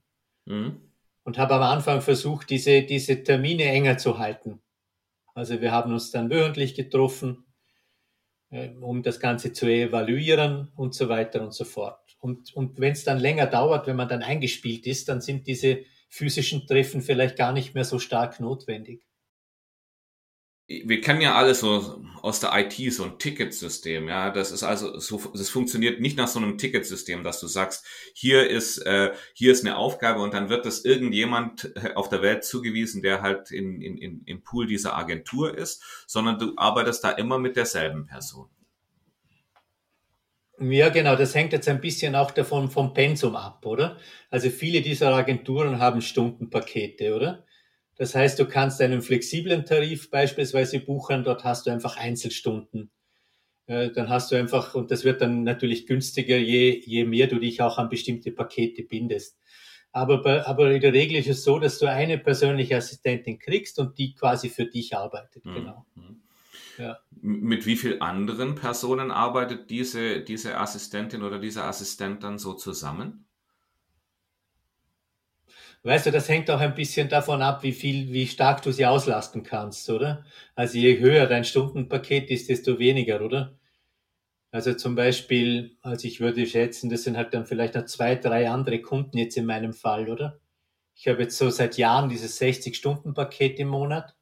Mhm. 0.45 0.81
Und 1.25 1.39
habe 1.39 1.55
am 1.55 1.63
Anfang 1.63 2.01
versucht, 2.01 2.49
diese, 2.49 2.83
diese 2.83 3.23
Termine 3.23 3.65
enger 3.65 3.99
zu 3.99 4.19
halten. 4.19 4.63
Also 5.35 5.61
wir 5.61 5.73
haben 5.73 5.93
uns 5.93 6.11
dann 6.11 6.31
wöchentlich 6.31 6.75
getroffen, 6.75 7.45
äh, 8.51 8.71
um 8.81 9.03
das 9.03 9.21
Ganze 9.21 9.53
zu 9.53 9.67
evaluieren 9.67 10.73
und 10.75 10.95
so 10.95 11.09
weiter 11.09 11.43
und 11.43 11.53
so 11.53 11.65
fort. 11.65 12.08
Und, 12.19 12.55
und 12.55 12.81
wenn 12.81 12.93
es 12.93 13.05
dann 13.05 13.19
länger 13.19 13.47
dauert, 13.47 13.87
wenn 13.87 13.97
man 13.97 14.09
dann 14.09 14.23
eingespielt 14.23 14.87
ist, 14.87 15.09
dann 15.09 15.21
sind 15.21 15.47
diese 15.47 15.85
physischen 16.09 16.67
Treffen 16.67 17.03
vielleicht 17.03 17.37
gar 17.37 17.53
nicht 17.53 17.75
mehr 17.75 17.85
so 17.85 17.99
stark 17.99 18.41
notwendig 18.41 19.03
wir 20.69 21.01
kennen 21.01 21.23
ja 21.23 21.35
alles 21.35 21.61
so 21.61 22.05
aus 22.21 22.41
der 22.41 22.53
IT, 22.55 22.93
so 22.93 23.05
ein 23.05 23.19
Ticketsystem, 23.19 24.07
ja. 24.07 24.31
Das 24.31 24.53
ist 24.53 24.63
also 24.63 24.99
so, 24.99 25.17
das 25.35 25.49
funktioniert 25.49 26.01
nicht 26.01 26.19
nach 26.19 26.29
so 26.29 26.39
einem 26.39 26.59
Ticketsystem, 26.59 27.25
dass 27.25 27.41
du 27.41 27.47
sagst, 27.47 27.87
hier 28.13 28.49
ist, 28.51 28.79
äh, 28.79 29.13
hier 29.33 29.53
ist 29.53 29.65
eine 29.65 29.79
Aufgabe 29.79 30.21
und 30.21 30.35
dann 30.35 30.51
wird 30.51 30.67
das 30.67 30.85
irgendjemand 30.85 31.75
äh, 31.77 31.95
auf 31.95 32.11
der 32.11 32.21
Welt 32.21 32.45
zugewiesen, 32.45 33.01
der 33.01 33.23
halt 33.23 33.51
in, 33.51 33.81
in, 33.81 33.97
in, 33.97 34.23
im 34.27 34.43
Pool 34.43 34.67
dieser 34.67 34.95
Agentur 34.95 35.57
ist, 35.57 35.83
sondern 36.07 36.39
du 36.39 36.53
arbeitest 36.57 37.03
da 37.03 37.13
immer 37.13 37.39
mit 37.39 37.57
derselben 37.57 38.05
Person. 38.05 38.51
Ja, 40.61 40.89
genau, 40.89 41.15
das 41.15 41.35
hängt 41.35 41.53
jetzt 41.53 41.69
ein 41.69 41.81
bisschen 41.81 42.17
auch 42.17 42.33
davon 42.33 42.69
vom 42.71 42.93
Pensum 42.93 43.37
ab, 43.37 43.65
oder? 43.65 43.99
Also 44.29 44.51
viele 44.51 44.83
dieser 44.83 45.15
Agenturen 45.15 45.79
haben 45.79 46.01
Stundenpakete, 46.01 47.15
oder? 47.15 47.45
Das 47.97 48.15
heißt, 48.15 48.39
du 48.39 48.47
kannst 48.47 48.81
einen 48.81 49.03
flexiblen 49.03 49.65
Tarif 49.65 50.11
beispielsweise 50.11 50.81
buchen, 50.81 51.25
dort 51.25 51.45
hast 51.45 51.67
du 51.67 51.71
einfach 51.71 51.97
Einzelstunden. 51.97 52.91
Dann 53.67 54.09
hast 54.09 54.33
du 54.33 54.37
einfach, 54.37 54.75
und 54.75 54.91
das 54.91 55.05
wird 55.05 55.21
dann 55.21 55.43
natürlich 55.45 55.87
günstiger, 55.87 56.39
je, 56.39 56.83
je 56.85 57.05
mehr 57.05 57.27
du 57.27 57.39
dich 57.39 57.61
auch 57.61 57.79
an 57.79 57.89
bestimmte 57.89 58.33
Pakete 58.33 58.83
bindest. 58.83 59.39
Aber, 59.93 60.23
bei, 60.23 60.47
aber 60.47 60.71
in 60.71 60.81
der 60.81 60.93
Regel 60.93 61.19
ist 61.19 61.29
es 61.29 61.45
so, 61.45 61.59
dass 61.59 61.79
du 61.79 61.87
eine 61.87 62.19
persönliche 62.19 62.77
Assistentin 62.77 63.39
kriegst 63.39 63.79
und 63.79 63.99
die 63.99 64.15
quasi 64.15 64.49
für 64.49 64.65
dich 64.65 64.97
arbeitet. 64.97 65.45
Mhm. 65.45 65.55
Genau. 65.55 65.87
Ja. 66.79 67.01
Mit 67.11 67.67
wie 67.67 67.77
vielen 67.77 68.01
anderen 68.01 68.55
Personen 68.55 69.11
arbeitet 69.11 69.69
diese, 69.71 70.21
diese 70.21 70.57
Assistentin 70.59 71.23
oder 71.23 71.39
dieser 71.39 71.65
Assistent 71.65 72.23
dann 72.23 72.39
so 72.39 72.55
zusammen? 72.55 73.27
Weißt 75.83 76.07
du, 76.07 76.11
das 76.11 76.29
hängt 76.29 76.51
auch 76.51 76.61
ein 76.61 76.75
bisschen 76.75 77.09
davon 77.09 77.41
ab, 77.41 77.63
wie 77.63 77.73
viel, 77.73 78.13
wie 78.13 78.27
stark 78.27 78.63
du 78.63 78.73
sie 78.73 78.87
auslasten 78.87 79.43
kannst, 79.43 79.89
oder? 79.91 80.25
Also 80.55 80.77
je 80.79 80.99
höher 80.99 81.27
dein 81.27 81.45
Stundenpaket 81.45 82.31
ist, 82.31 82.49
desto 82.49 82.79
weniger, 82.79 83.23
oder? 83.23 83.59
Also 84.51 84.75
zum 84.75 84.95
Beispiel, 84.95 85.77
also 85.83 86.09
ich 86.09 86.21
würde 86.21 86.47
schätzen, 86.47 86.91
das 86.91 87.05
sind 87.05 87.17
halt 87.17 87.35
dann 87.35 87.47
vielleicht 87.47 87.75
noch 87.75 87.85
zwei, 87.85 88.17
drei 88.17 88.51
andere 88.51 88.81
Kunden 88.81 89.19
jetzt 89.19 89.37
in 89.37 89.47
meinem 89.47 89.73
Fall, 89.73 90.09
oder? 90.09 90.41
Ich 90.95 91.07
habe 91.07 91.23
jetzt 91.23 91.39
so 91.39 91.49
seit 91.51 91.77
Jahren 91.79 92.09
dieses 92.09 92.41
60-Stunden-Paket 92.41 93.61
im 93.61 93.69
Monat. 93.69 94.17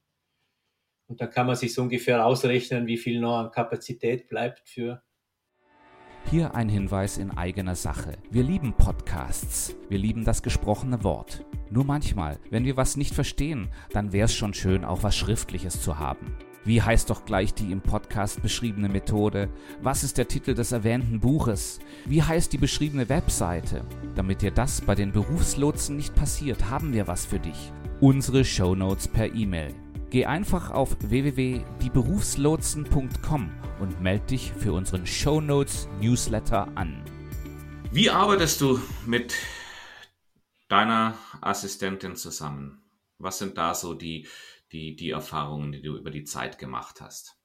Und 1.07 1.21
dann 1.21 1.31
kann 1.31 1.47
man 1.47 1.57
sich 1.57 1.73
so 1.73 1.83
ungefähr 1.83 2.25
ausrechnen, 2.25 2.87
wie 2.87 2.97
viel 2.97 3.21
noch 3.21 3.39
an 3.39 3.51
Kapazität 3.51 4.29
bleibt 4.29 4.69
für 4.69 5.03
hier 6.29 6.57
ein 6.57 6.69
Hinweis 6.69 7.19
in 7.19 7.31
eigener 7.31 7.77
Sache. 7.77 8.19
Wir 8.31 8.43
lieben 8.43 8.73
Podcasts. 8.73 9.77
Wir 9.89 9.99
lieben 9.99 10.25
das 10.25 10.43
gesprochene 10.43 11.05
Wort. 11.05 11.45
Nur 11.71 11.85
manchmal, 11.85 12.41
wenn 12.51 12.65
wir 12.65 12.77
was 12.77 12.97
nicht 12.97 13.15
verstehen, 13.15 13.69
dann 13.93 14.13
wäre 14.13 14.25
es 14.25 14.35
schon 14.35 14.53
schön, 14.53 14.85
auch 14.85 15.05
was 15.05 15.17
Schriftliches 15.17 15.81
zu 15.81 16.01
haben. 16.01 16.37
Wie 16.65 16.83
heißt 16.83 17.11
doch 17.11 17.25
gleich 17.25 17.55
die 17.55 17.71
im 17.71 17.81
Podcast 17.81 18.43
beschriebene 18.43 18.89
Methode? 18.89 19.49
Was 19.83 20.03
ist 20.03 20.19
der 20.19 20.27
Titel 20.27 20.55
des 20.55 20.73
erwähnten 20.73 21.21
Buches? 21.21 21.79
Wie 22.07 22.25
heißt 22.25 22.53
die 22.53 22.59
beschriebene 22.59 23.09
Webseite? 23.09 23.83
Damit 24.17 24.43
dir 24.43 24.51
das 24.51 24.81
bei 24.81 24.97
den 24.97 25.13
Berufslotsen 25.13 25.97
nicht 25.97 26.17
passiert, 26.17 26.69
haben 26.69 26.93
wir 26.93 27.07
was 27.07 27.25
für 27.25 27.39
dich. 27.39 27.73
Unsere 28.01 28.45
Shownotes 28.45 29.07
per 29.07 29.33
E-Mail. 29.33 29.86
Geh 30.11 30.25
einfach 30.25 30.71
auf 30.71 30.97
www.dieberufslotsen.com 31.01 33.51
und 33.81 34.01
melde 34.01 34.27
dich 34.27 34.53
für 34.53 34.73
unseren 34.73 35.05
Shownotes 35.05 35.89
Newsletter 36.01 36.69
an. 36.77 37.05
Wie 37.91 38.09
arbeitest 38.09 38.61
du 38.61 38.81
mit 39.05 39.35
deiner 40.69 41.19
Assistentin 41.41 42.15
zusammen? 42.15 42.85
Was 43.19 43.39
sind 43.39 43.59
da 43.59 43.75
so 43.75 43.95
die, 43.95 44.29
die, 44.71 44.95
die 44.95 45.11
Erfahrungen, 45.11 45.73
die 45.73 45.83
du 45.83 45.97
über 45.97 46.13
die 46.13 46.25
Zeit 46.25 46.59
gemacht 46.59 47.01
hast? 47.01 47.37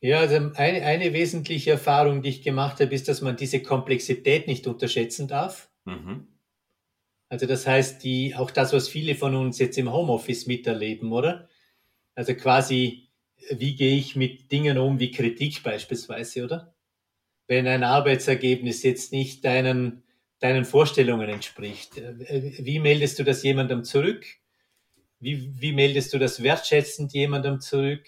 Ja, 0.00 0.20
also 0.20 0.36
eine, 0.36 0.82
eine 0.82 1.12
wesentliche 1.12 1.72
Erfahrung, 1.72 2.22
die 2.22 2.28
ich 2.28 2.42
gemacht 2.42 2.80
habe, 2.80 2.94
ist, 2.94 3.08
dass 3.08 3.22
man 3.22 3.36
diese 3.36 3.62
Komplexität 3.62 4.46
nicht 4.46 4.66
unterschätzen 4.66 5.26
darf. 5.26 5.70
Mhm. 5.84 6.28
Also 7.28 7.46
das 7.46 7.66
heißt, 7.66 8.04
die, 8.04 8.34
auch 8.34 8.50
das, 8.50 8.72
was 8.72 8.88
viele 8.88 9.14
von 9.14 9.34
uns 9.34 9.58
jetzt 9.58 9.78
im 9.78 9.92
Homeoffice 9.92 10.46
miterleben, 10.46 11.12
oder? 11.12 11.48
Also 12.14 12.34
quasi, 12.34 13.08
wie 13.50 13.76
gehe 13.76 13.96
ich 13.96 14.16
mit 14.16 14.52
Dingen 14.52 14.78
um 14.78 15.00
wie 15.00 15.10
Kritik 15.12 15.62
beispielsweise, 15.62 16.44
oder? 16.44 16.74
Wenn 17.48 17.66
ein 17.68 17.84
Arbeitsergebnis 17.84 18.82
jetzt 18.84 19.12
nicht 19.12 19.44
deinen, 19.44 20.04
deinen 20.40 20.64
Vorstellungen 20.64 21.28
entspricht, 21.28 21.98
äh, 21.98 22.54
wie 22.64 22.80
meldest 22.80 23.18
du 23.18 23.24
das 23.24 23.42
jemandem 23.42 23.84
zurück? 23.84 24.26
Wie, 25.20 25.60
wie 25.60 25.72
meldest 25.72 26.14
du 26.14 26.18
das 26.18 26.42
wertschätzend 26.42 27.12
jemandem 27.12 27.60
zurück? 27.60 28.06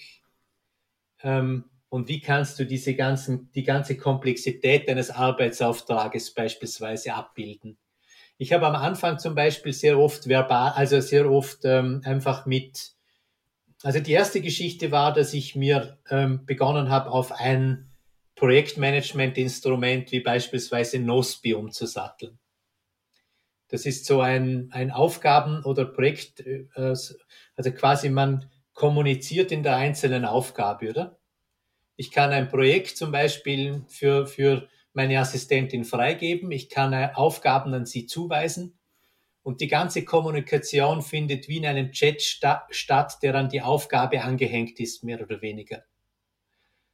Ähm, 1.23 1.65
und 1.91 2.09
wie 2.09 2.19
kannst 2.21 2.59
du 2.59 2.65
diese 2.67 2.95
ganzen, 2.97 3.53
die 3.53 3.63
ganze 3.63 3.97
Komplexität 3.97 4.89
deines 4.89 5.11
Arbeitsauftrages 5.11 6.35
beispielsweise 6.35 7.15
abbilden? 7.15 7.79
Ich 8.41 8.53
habe 8.53 8.67
am 8.67 8.77
Anfang 8.77 9.19
zum 9.19 9.35
Beispiel 9.35 9.73
sehr 9.73 9.99
oft 9.99 10.29
verbal, 10.29 10.71
also 10.71 11.01
sehr 11.01 11.29
oft 11.29 11.65
ähm, 11.65 12.03
einfach 12.05 12.47
mit, 12.47 12.93
also 13.83 13.99
die 13.99 14.13
erste 14.13 14.41
Geschichte 14.41 14.93
war, 14.93 15.13
dass 15.13 15.35
ich 15.35 15.57
mir 15.57 15.99
ähm, 16.09 16.47
begonnen 16.47 16.89
habe, 16.89 17.11
auf 17.11 17.33
ein 17.33 17.91
Projektmanagement-Instrument 18.37 20.13
wie 20.13 20.21
beispielsweise 20.21 21.01
Nospi 21.01 21.55
umzusatteln. 21.55 22.39
Das 23.67 23.85
ist 23.85 24.07
so 24.07 24.21
ein, 24.21 24.69
ein 24.71 24.93
Aufgaben- 24.93 25.65
oder 25.65 25.85
Projekt, 25.85 26.39
äh, 26.47 26.69
also 26.77 27.73
quasi 27.73 28.09
man 28.09 28.49
kommuniziert 28.73 29.51
in 29.51 29.65
der 29.65 29.75
einzelnen 29.75 30.25
Aufgabe, 30.25 30.91
oder? 30.91 31.19
Ich 31.97 32.13
kann 32.13 32.31
ein 32.31 32.49
Projekt 32.49 32.97
zum 32.97 33.11
Beispiel 33.11 33.83
für, 33.89 34.29
für 34.29 34.69
meine 34.99 35.21
Assistentin 35.21 35.85
freigeben, 35.85 36.51
ich 36.51 36.69
kann 36.71 36.93
äh, 36.93 37.11
Aufgaben 37.15 37.73
an 37.73 37.87
sie 37.87 38.07
zuweisen 38.07 38.81
und 39.45 39.61
die 39.61 39.69
ganze 39.69 40.05
Kommunikation 40.05 41.03
findet 41.03 41.47
wie 41.47 41.59
in 41.59 41.67
einem 41.67 41.93
Chat 41.93 42.21
sta 42.21 42.67
statt, 42.71 43.19
der 43.23 43.37
an 43.37 43.49
die 43.49 43.63
Aufgabe 43.63 44.23
angehängt 44.23 44.81
ist, 44.81 45.05
mehr 45.05 45.23
oder 45.23 45.41
weniger. 45.41 45.85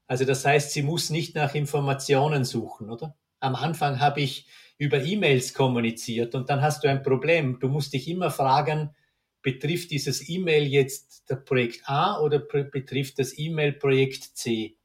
Also 0.07 0.27
das 0.27 0.45
heißt, 0.45 0.73
sie 0.73 0.83
muss 0.83 1.09
nicht 1.09 1.35
nach 1.35 1.55
Informationen 1.55 2.45
suchen, 2.45 2.91
oder? 2.91 3.17
Am 3.41 3.55
Anfang 3.55 4.01
habe 4.01 4.21
ich 4.21 4.49
über 4.77 5.03
E-Mails 5.03 5.55
kommuniziert 5.55 6.35
und 6.35 6.51
dann 6.51 6.61
hast 6.61 6.85
du 6.85 6.89
ein 6.89 7.03
Problem. 7.03 7.59
Du 7.59 7.69
musst 7.69 7.95
dich 7.95 8.07
immer 8.07 8.31
fragen, 8.31 8.95
betrifft 9.41 9.91
dieses 9.91 10.29
E-Mail 10.29 10.65
jetzt 10.65 11.25
das 11.31 11.43
Projekt 11.43 11.89
A 11.89 12.21
oder 12.21 12.39
betrifft 12.39 13.19
das 13.19 13.39
E-Mail 13.39 13.73
Projekt 13.73 14.25
C? 14.37 14.77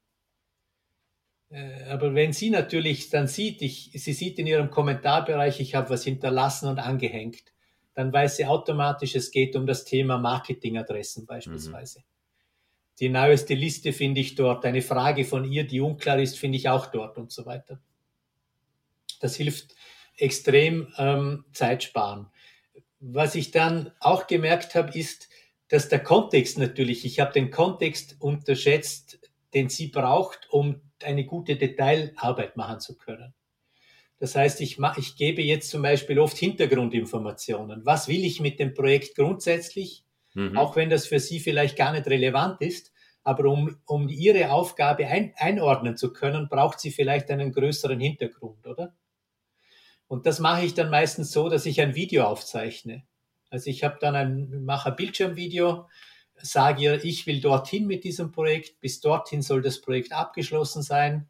Äh, 1.50 1.84
aber 1.84 2.14
wenn 2.14 2.32
sie 2.32 2.50
natürlich 2.50 3.10
dann 3.10 3.26
sieht, 3.26 3.60
ich, 3.62 3.90
sie 3.94 4.12
sieht 4.12 4.38
in 4.38 4.46
ihrem 4.46 4.70
Kommentarbereich, 4.70 5.60
ich 5.60 5.74
habe 5.74 5.90
was 5.90 6.04
hinterlassen 6.04 6.68
und 6.68 6.78
angehängt, 6.78 7.52
dann 7.94 8.12
weiß 8.12 8.36
sie 8.36 8.46
automatisch, 8.46 9.14
es 9.14 9.30
geht 9.30 9.56
um 9.56 9.66
das 9.66 9.84
Thema 9.84 10.18
Marketingadressen 10.18 11.26
beispielsweise. 11.26 11.98
Mhm. 11.98 12.04
Die 13.00 13.08
neueste 13.08 13.54
Liste 13.54 13.92
finde 13.92 14.20
ich 14.20 14.34
dort. 14.34 14.64
Eine 14.64 14.82
Frage 14.82 15.24
von 15.24 15.50
ihr, 15.50 15.66
die 15.66 15.80
unklar 15.80 16.18
ist, 16.18 16.38
finde 16.38 16.58
ich 16.58 16.68
auch 16.68 16.86
dort 16.86 17.18
und 17.18 17.32
so 17.32 17.46
weiter. 17.46 17.80
Das 19.20 19.36
hilft 19.36 19.74
extrem 20.16 20.92
ähm, 20.98 21.44
Zeit 21.52 21.82
sparen. 21.82 22.30
Was 23.00 23.34
ich 23.34 23.50
dann 23.50 23.92
auch 24.00 24.26
gemerkt 24.26 24.74
habe, 24.74 24.96
ist, 24.98 25.28
dass 25.68 25.88
der 25.88 26.00
Kontext 26.00 26.58
natürlich, 26.58 27.04
ich 27.04 27.20
habe 27.20 27.32
den 27.32 27.50
Kontext 27.50 28.16
unterschätzt, 28.18 29.29
den 29.54 29.68
sie 29.68 29.88
braucht, 29.88 30.48
um 30.50 30.80
eine 31.02 31.24
gute 31.24 31.56
Detailarbeit 31.56 32.56
machen 32.56 32.80
zu 32.80 32.96
können. 32.96 33.34
Das 34.18 34.36
heißt, 34.36 34.60
ich, 34.60 34.78
mach, 34.78 34.98
ich 34.98 35.16
gebe 35.16 35.42
jetzt 35.42 35.70
zum 35.70 35.82
Beispiel 35.82 36.18
oft 36.18 36.36
Hintergrundinformationen. 36.36 37.86
Was 37.86 38.06
will 38.06 38.24
ich 38.24 38.40
mit 38.40 38.60
dem 38.60 38.74
Projekt 38.74 39.14
grundsätzlich? 39.16 40.04
Mhm. 40.34 40.58
Auch 40.58 40.76
wenn 40.76 40.90
das 40.90 41.06
für 41.06 41.18
Sie 41.18 41.40
vielleicht 41.40 41.76
gar 41.76 41.92
nicht 41.92 42.06
relevant 42.06 42.60
ist. 42.60 42.92
Aber 43.22 43.46
um, 43.46 43.78
um 43.86 44.08
Ihre 44.08 44.50
Aufgabe 44.52 45.06
ein, 45.06 45.32
einordnen 45.36 45.96
zu 45.96 46.12
können, 46.12 46.48
braucht 46.48 46.80
sie 46.80 46.90
vielleicht 46.90 47.30
einen 47.30 47.52
größeren 47.52 47.98
Hintergrund, 47.98 48.66
oder? 48.66 48.94
Und 50.06 50.26
das 50.26 50.38
mache 50.38 50.64
ich 50.64 50.74
dann 50.74 50.90
meistens 50.90 51.32
so, 51.32 51.48
dass 51.48 51.66
ich 51.66 51.80
ein 51.80 51.94
Video 51.94 52.24
aufzeichne. 52.24 53.04
Also 53.48 53.70
ich 53.70 53.84
habe 53.84 53.98
dann 54.00 54.16
ein, 54.16 54.64
mache 54.64 54.90
ein 54.90 54.96
Bildschirmvideo, 54.96 55.86
sage 56.42 56.82
ihr, 56.82 57.04
ich 57.04 57.26
will 57.26 57.40
dorthin 57.40 57.86
mit 57.86 58.04
diesem 58.04 58.32
Projekt, 58.32 58.80
bis 58.80 59.00
dorthin 59.00 59.42
soll 59.42 59.62
das 59.62 59.80
Projekt 59.80 60.12
abgeschlossen 60.12 60.82
sein. 60.82 61.28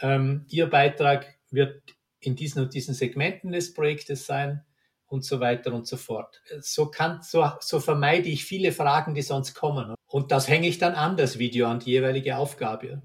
Ähm, 0.00 0.44
ihr 0.48 0.68
Beitrag 0.68 1.26
wird 1.50 1.82
in 2.20 2.36
diesen 2.36 2.62
und 2.62 2.74
diesen 2.74 2.94
Segmenten 2.94 3.52
des 3.52 3.72
Projektes 3.72 4.26
sein 4.26 4.64
und 5.06 5.24
so 5.24 5.40
weiter 5.40 5.72
und 5.72 5.86
so 5.86 5.96
fort. 5.96 6.42
So, 6.60 6.86
kann, 6.86 7.22
so, 7.22 7.48
so 7.60 7.80
vermeide 7.80 8.28
ich 8.28 8.44
viele 8.44 8.72
Fragen, 8.72 9.14
die 9.14 9.22
sonst 9.22 9.54
kommen. 9.54 9.94
Und 10.06 10.32
das 10.32 10.48
hänge 10.48 10.68
ich 10.68 10.78
dann 10.78 10.94
an, 10.94 11.16
das 11.16 11.38
Video, 11.38 11.68
an 11.68 11.80
die 11.80 11.90
jeweilige 11.90 12.36
Aufgabe. 12.36 13.02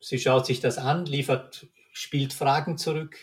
Sie 0.00 0.18
schaut 0.18 0.46
sich 0.46 0.60
das 0.60 0.78
an, 0.78 1.06
liefert, 1.06 1.66
spielt 1.92 2.32
Fragen 2.32 2.76
zurück, 2.76 3.16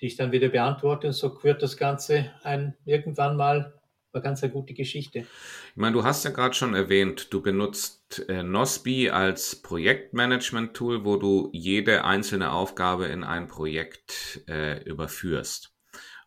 die 0.00 0.06
ich 0.06 0.16
dann 0.16 0.32
wieder 0.32 0.48
beantworte 0.48 1.08
und 1.08 1.12
so 1.12 1.42
wird 1.42 1.62
das 1.62 1.76
Ganze 1.76 2.32
ein, 2.42 2.76
irgendwann 2.84 3.36
mal 3.36 3.77
war 4.18 4.22
ganz 4.22 4.42
eine 4.42 4.52
gute 4.52 4.74
Geschichte. 4.74 5.20
Ich 5.20 5.76
meine, 5.76 5.94
du 5.94 6.04
hast 6.04 6.24
ja 6.24 6.30
gerade 6.30 6.54
schon 6.54 6.74
erwähnt, 6.74 7.32
du 7.32 7.40
benutzt 7.40 8.24
äh, 8.28 8.42
Nosby 8.42 9.10
als 9.10 9.56
Projektmanagement-Tool, 9.56 11.04
wo 11.04 11.16
du 11.16 11.50
jede 11.52 12.04
einzelne 12.04 12.52
Aufgabe 12.52 13.06
in 13.06 13.22
ein 13.22 13.46
Projekt 13.46 14.42
äh, 14.48 14.82
überführst. 14.82 15.72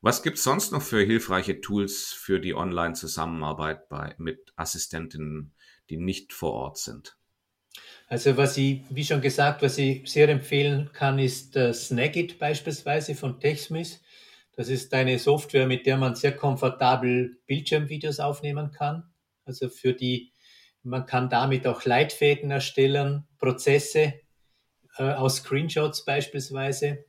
Was 0.02 0.24
gibt 0.24 0.38
es 0.38 0.44
sonst 0.44 0.72
noch 0.72 0.82
für 0.82 1.04
hilfreiche 1.04 1.62
Tools 1.62 2.14
für 2.14 2.40
die 2.40 2.56
Online-Zusammenarbeit 2.56 3.84
mit 4.18 4.52
Assistentinnen, 4.56 5.54
die 5.90 5.98
nicht 5.98 6.34
vor 6.34 6.54
Ort 6.54 6.78
sind? 6.78 7.18
Also 8.08 8.36
was 8.36 8.58
ich, 8.58 8.82
wie 8.90 9.06
schon 9.06 9.22
gesagt, 9.22 9.62
was 9.62 9.78
ich 9.78 10.10
sehr 10.10 10.28
empfehlen 10.28 10.90
kann, 10.92 11.20
ist 11.20 11.56
äh, 11.56 11.74
Snagit 11.74 12.40
beispielsweise 12.40 13.16
von 13.16 13.40
TechSmith. 13.40 14.02
Das 14.54 14.70
ist 14.70 14.94
eine 14.94 15.18
Software, 15.18 15.66
mit 15.66 15.86
der 15.86 15.98
man 15.98 16.16
sehr 16.16 16.36
komfortabel 16.36 17.40
Bildschirmvideos 17.48 18.20
aufnehmen 18.20 18.72
kann. 18.72 19.12
Also 19.46 19.70
für 19.70 19.94
die, 19.94 20.34
man 20.84 21.06
kann 21.06 21.30
damit 21.30 21.66
auch 21.68 21.86
Leitfäden 21.86 22.52
erstellen, 22.52 23.28
Prozesse 23.38 24.14
äh, 24.98 25.14
aus 25.14 25.38
Screenshots 25.38 26.06
beispielsweise. 26.06 27.06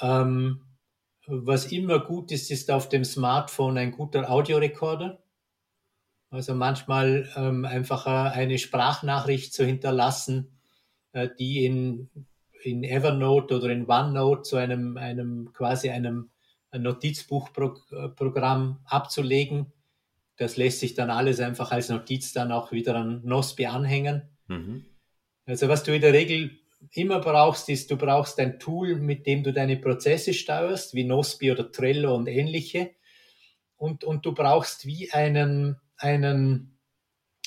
Ähm, 0.00 0.62
was 1.26 1.72
immer 1.72 1.98
gut 1.98 2.30
ist, 2.30 2.50
ist 2.50 2.70
auf 2.70 2.88
dem 2.88 3.04
Smartphone 3.04 3.78
ein 3.78 3.90
guter 3.90 4.30
Audiorekorder. 4.30 5.22
Also 6.30 6.54
manchmal 6.54 7.28
ähm, 7.36 7.64
einfach 7.64 8.06
eine 8.06 8.58
Sprachnachricht 8.58 9.52
zu 9.52 9.64
hinterlassen, 9.64 10.58
äh, 11.12 11.28
die 11.38 11.64
in, 11.64 12.10
in 12.62 12.84
Evernote 12.84 13.56
oder 13.56 13.70
in 13.70 13.88
OneNote 13.88 14.42
zu 14.42 14.56
einem, 14.56 14.96
einem 14.96 15.52
quasi 15.52 15.90
einem 15.90 16.30
Notizbuchprogramm 16.78 18.80
abzulegen. 18.84 19.72
Das 20.36 20.56
lässt 20.56 20.80
sich 20.80 20.94
dann 20.94 21.10
alles 21.10 21.40
einfach 21.40 21.72
als 21.72 21.88
Notiz 21.88 22.32
dann 22.32 22.52
auch 22.52 22.72
wieder 22.72 22.96
an 22.96 23.22
Nosby 23.24 23.66
anhängen. 23.66 24.22
Mhm. 24.48 24.86
Also 25.46 25.68
was 25.68 25.82
du 25.82 25.94
in 25.94 26.00
der 26.00 26.12
Regel 26.12 26.58
immer 26.92 27.20
brauchst, 27.20 27.68
ist, 27.68 27.90
du 27.90 27.96
brauchst 27.96 28.38
ein 28.38 28.58
Tool, 28.58 28.96
mit 28.96 29.26
dem 29.26 29.42
du 29.42 29.52
deine 29.52 29.76
Prozesse 29.76 30.34
steuerst, 30.34 30.94
wie 30.94 31.04
Nosby 31.04 31.52
oder 31.52 31.70
Trello 31.70 32.14
und 32.14 32.28
ähnliche. 32.28 32.90
Und, 33.76 34.04
und 34.04 34.24
du 34.24 34.32
brauchst 34.32 34.86
wie 34.86 35.12
einen, 35.12 35.76
einen, 35.96 36.78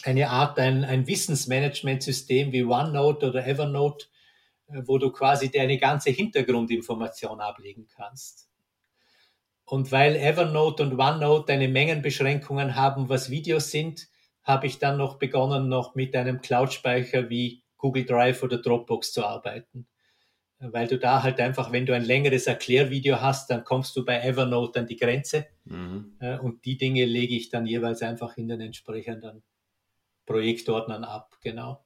eine 0.04 0.30
Art, 0.30 0.60
ein, 0.60 0.84
ein 0.84 1.08
Wissensmanagementsystem 1.08 2.52
wie 2.52 2.64
OneNote 2.64 3.30
oder 3.30 3.46
Evernote, 3.46 4.08
äh, 4.68 4.82
wo 4.86 4.98
du 4.98 5.12
quasi 5.12 5.52
deine 5.52 5.78
ganze 5.78 6.12
Hintergrundinformation 6.12 7.40
ablegen 7.40 7.88
kannst. 7.88 8.49
Und 9.70 9.92
weil 9.92 10.16
Evernote 10.16 10.82
und 10.82 11.00
OneNote 11.00 11.54
eine 11.54 11.68
Mengenbeschränkungen 11.68 12.76
haben, 12.76 13.08
was 13.08 13.30
Videos 13.30 13.70
sind, 13.70 14.08
habe 14.42 14.66
ich 14.66 14.80
dann 14.80 14.98
noch 14.98 15.20
begonnen, 15.20 15.70
noch 15.70 15.94
mit 15.94 16.16
einem 16.16 16.42
Cloud-Speicher 16.42 17.30
wie 17.30 17.62
Google 17.78 18.04
Drive 18.04 18.42
oder 18.42 18.58
Dropbox 18.58 19.14
zu 19.14 19.24
arbeiten. 19.24 19.88
Weil 20.58 20.88
du 20.88 20.98
da 20.98 21.22
halt 21.22 21.40
einfach, 21.40 21.72
wenn 21.72 21.86
du 21.86 21.94
ein 21.94 22.04
längeres 22.04 22.48
Erklärvideo 22.48 23.22
hast, 23.22 23.52
dann 23.52 23.64
kommst 23.64 23.96
du 23.96 24.04
bei 24.04 24.20
Evernote 24.20 24.80
an 24.80 24.88
die 24.88 24.98
Grenze. 24.98 25.46
Mhm. 25.66 26.18
Äh, 26.20 26.40
und 26.40 26.66
die 26.66 26.78
Dinge 26.78 27.06
lege 27.06 27.36
ich 27.36 27.50
dann 27.50 27.68
jeweils 27.68 28.02
einfach 28.02 28.38
in 28.38 28.48
den 28.48 28.62
entsprechenden 28.62 29.44
Projektordnern 30.26 31.04
ab, 31.04 31.38
genau. 31.42 31.86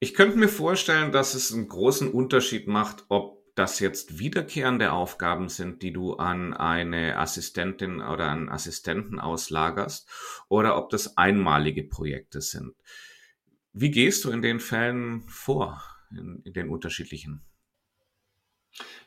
Ich 0.00 0.14
könnte 0.14 0.36
mir 0.36 0.48
vorstellen, 0.48 1.12
dass 1.12 1.34
es 1.34 1.52
einen 1.52 1.68
großen 1.68 2.10
Unterschied 2.10 2.66
macht, 2.66 3.04
ob 3.08 3.41
das 3.54 3.80
jetzt 3.80 4.18
wiederkehrende 4.18 4.92
Aufgaben 4.92 5.48
sind, 5.48 5.82
die 5.82 5.92
du 5.92 6.14
an 6.14 6.54
eine 6.54 7.18
Assistentin 7.18 8.00
oder 8.00 8.30
einen 8.30 8.48
Assistenten 8.48 9.20
auslagerst, 9.20 10.08
oder 10.48 10.76
ob 10.76 10.90
das 10.90 11.16
einmalige 11.16 11.84
Projekte 11.84 12.40
sind. 12.40 12.74
Wie 13.72 13.90
gehst 13.90 14.24
du 14.24 14.30
in 14.30 14.42
den 14.42 14.60
Fällen 14.60 15.22
vor, 15.28 15.82
in, 16.10 16.40
in 16.44 16.52
den 16.52 16.68
unterschiedlichen? 16.70 17.42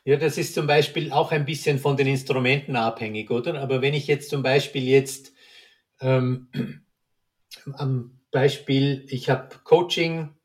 Ja, 0.04 0.16
das 0.16 0.38
ist 0.38 0.54
zum 0.54 0.68
Beispiel 0.68 1.10
auch 1.10 1.32
ein 1.32 1.44
bisschen 1.44 1.78
von 1.78 1.96
den 1.96 2.06
Instrumenten 2.06 2.76
abhängig, 2.76 3.30
oder? 3.30 3.60
Aber 3.60 3.82
wenn 3.82 3.94
ich 3.94 4.06
jetzt 4.06 4.30
zum 4.30 4.42
Beispiel 4.42 4.84
jetzt 4.84 5.32
ähm, 6.00 6.48
am 7.72 8.20
Beispiel, 8.30 9.04
ich 9.08 9.28
habe 9.28 9.56
Coaching, 9.64 10.36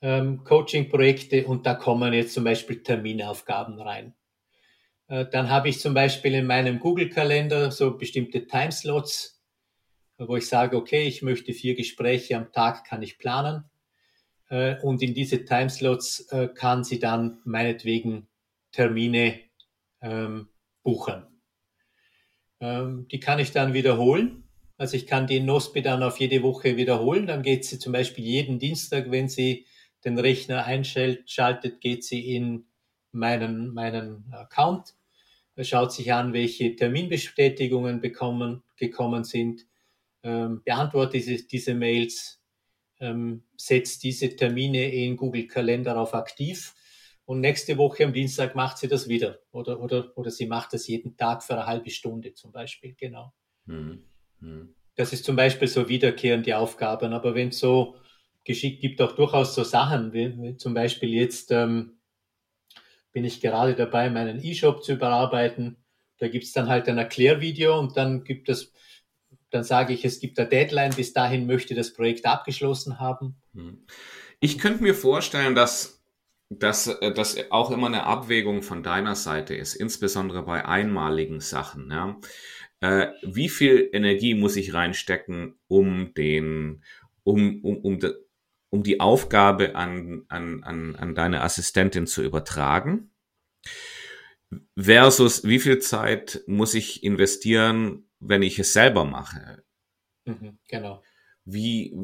ähm, 0.00 0.44
Coaching-Projekte 0.44 1.46
und 1.46 1.66
da 1.66 1.74
kommen 1.74 2.12
jetzt 2.12 2.34
zum 2.34 2.44
Beispiel 2.44 2.82
Terminaufgaben 2.82 3.80
rein. 3.80 4.14
Äh, 5.08 5.26
dann 5.30 5.50
habe 5.50 5.68
ich 5.68 5.80
zum 5.80 5.94
Beispiel 5.94 6.34
in 6.34 6.46
meinem 6.46 6.78
Google-Kalender 6.78 7.70
so 7.70 7.96
bestimmte 7.96 8.46
Timeslots, 8.46 9.42
wo 10.18 10.36
ich 10.36 10.48
sage, 10.48 10.76
okay, 10.76 11.06
ich 11.06 11.22
möchte 11.22 11.52
vier 11.52 11.74
Gespräche 11.74 12.36
am 12.36 12.52
Tag, 12.52 12.84
kann 12.84 13.02
ich 13.02 13.18
planen. 13.18 13.64
Äh, 14.48 14.80
und 14.82 15.02
in 15.02 15.14
diese 15.14 15.44
Timeslots 15.44 16.30
äh, 16.30 16.48
kann 16.48 16.84
sie 16.84 16.98
dann 16.98 17.40
meinetwegen 17.44 18.28
Termine 18.72 19.40
ähm, 20.00 20.48
buchen. 20.82 21.24
Ähm, 22.60 23.06
die 23.10 23.20
kann 23.20 23.38
ich 23.38 23.52
dann 23.52 23.74
wiederholen. 23.74 24.44
Also 24.76 24.96
ich 24.96 25.06
kann 25.06 25.26
die 25.26 25.40
NOSPI 25.40 25.82
dann 25.82 26.02
auf 26.02 26.20
jede 26.20 26.42
Woche 26.42 26.76
wiederholen. 26.76 27.26
Dann 27.26 27.42
geht 27.42 27.64
sie 27.64 27.78
zum 27.78 27.92
Beispiel 27.92 28.24
jeden 28.24 28.58
Dienstag, 28.58 29.10
wenn 29.10 29.28
sie 29.28 29.66
den 30.04 30.18
Rechner 30.18 30.64
einschaltet, 30.64 31.80
geht 31.80 32.04
sie 32.04 32.34
in 32.34 32.66
meinen, 33.12 33.72
meinen 33.72 34.32
Account, 34.32 34.94
schaut 35.60 35.92
sich 35.92 36.12
an, 36.12 36.32
welche 36.32 36.76
Terminbestätigungen 36.76 38.00
bekommen, 38.00 38.62
gekommen 38.76 39.24
sind, 39.24 39.66
ähm, 40.22 40.62
beantwortet 40.64 41.14
diese, 41.14 41.46
diese 41.46 41.74
Mails, 41.74 42.40
ähm, 43.00 43.44
setzt 43.56 44.02
diese 44.04 44.34
Termine 44.34 44.92
in 44.92 45.16
Google 45.16 45.46
Kalender 45.46 45.98
auf 45.98 46.14
aktiv 46.14 46.74
und 47.24 47.40
nächste 47.40 47.76
Woche 47.76 48.04
am 48.04 48.12
Dienstag 48.12 48.54
macht 48.54 48.78
sie 48.78 48.88
das 48.88 49.08
wieder 49.08 49.40
oder, 49.50 49.80
oder, 49.80 50.16
oder 50.16 50.30
sie 50.30 50.46
macht 50.46 50.72
das 50.72 50.86
jeden 50.88 51.16
Tag 51.16 51.42
für 51.42 51.54
eine 51.54 51.66
halbe 51.66 51.90
Stunde 51.90 52.34
zum 52.34 52.52
Beispiel, 52.52 52.94
genau. 52.94 53.32
Mhm. 53.66 54.04
Mhm. 54.40 54.74
Das 54.94 55.12
ist 55.12 55.24
zum 55.24 55.36
Beispiel 55.36 55.68
so 55.68 55.88
wiederkehrende 55.88 56.56
Aufgaben, 56.56 57.12
aber 57.12 57.34
wenn 57.34 57.52
so 57.52 57.96
geschickt, 58.48 58.80
gibt 58.80 59.00
auch 59.00 59.12
durchaus 59.12 59.54
so 59.54 59.62
Sachen, 59.62 60.12
wie, 60.12 60.36
wie 60.42 60.56
zum 60.56 60.74
Beispiel 60.74 61.10
jetzt 61.10 61.52
ähm, 61.52 61.98
bin 63.12 63.24
ich 63.24 63.40
gerade 63.40 63.74
dabei, 63.74 64.10
meinen 64.10 64.44
E-Shop 64.44 64.82
zu 64.82 64.94
überarbeiten. 64.94 65.76
Da 66.18 66.26
gibt 66.26 66.44
es 66.44 66.52
dann 66.52 66.68
halt 66.68 66.88
ein 66.88 66.98
Erklärvideo 66.98 67.78
und 67.78 67.96
dann 67.96 68.24
gibt 68.24 68.48
es, 68.48 68.72
dann 69.50 69.62
sage 69.62 69.94
ich, 69.94 70.04
es 70.04 70.18
gibt 70.18 70.38
eine 70.38 70.48
Deadline, 70.48 70.94
bis 70.96 71.12
dahin 71.12 71.46
möchte 71.46 71.76
das 71.76 71.92
Projekt 71.92 72.26
abgeschlossen 72.26 72.98
haben. 72.98 73.36
Hm. 73.54 73.86
Ich 74.40 74.58
könnte 74.58 74.82
mir 74.82 74.94
vorstellen, 74.94 75.54
dass 75.54 75.98
dass 76.50 76.98
das 77.14 77.50
auch 77.50 77.70
immer 77.70 77.88
eine 77.88 78.04
Abwägung 78.04 78.62
von 78.62 78.82
deiner 78.82 79.14
Seite 79.14 79.54
ist, 79.54 79.74
insbesondere 79.74 80.42
bei 80.44 80.64
einmaligen 80.64 81.40
Sachen. 81.40 81.90
Ja. 81.90 82.18
Äh, 82.80 83.08
wie 83.22 83.48
viel 83.48 83.90
Energie 83.92 84.34
muss 84.34 84.56
ich 84.56 84.72
reinstecken, 84.72 85.58
um 85.66 86.14
den, 86.14 86.82
um, 87.24 87.62
um, 87.62 87.76
um, 87.78 87.98
um 88.70 88.82
die 88.82 89.00
Aufgabe 89.00 89.74
an, 89.74 90.24
an, 90.28 90.62
an, 90.62 90.96
an 90.96 91.14
deine 91.14 91.42
Assistentin 91.42 92.06
zu 92.06 92.22
übertragen. 92.22 93.10
Versus 94.76 95.44
wie 95.44 95.58
viel 95.58 95.78
Zeit 95.78 96.42
muss 96.46 96.74
ich 96.74 97.02
investieren, 97.02 98.08
wenn 98.20 98.42
ich 98.42 98.58
es 98.58 98.72
selber 98.72 99.04
mache? 99.04 99.62
Mhm, 100.24 100.58
genau. 100.68 101.02
Wie, 101.44 101.94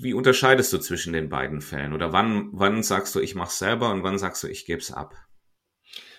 wie 0.00 0.14
unterscheidest 0.14 0.72
du 0.72 0.78
zwischen 0.78 1.12
den 1.12 1.28
beiden 1.28 1.60
Fällen? 1.60 1.92
Oder 1.92 2.12
wann, 2.12 2.50
wann 2.52 2.82
sagst 2.82 3.14
du, 3.14 3.20
ich 3.20 3.34
mache 3.34 3.48
es 3.48 3.58
selber 3.58 3.90
und 3.90 4.02
wann 4.02 4.18
sagst 4.18 4.42
du, 4.42 4.48
ich 4.48 4.66
gebe 4.66 4.80
es 4.80 4.92
ab? 4.92 5.14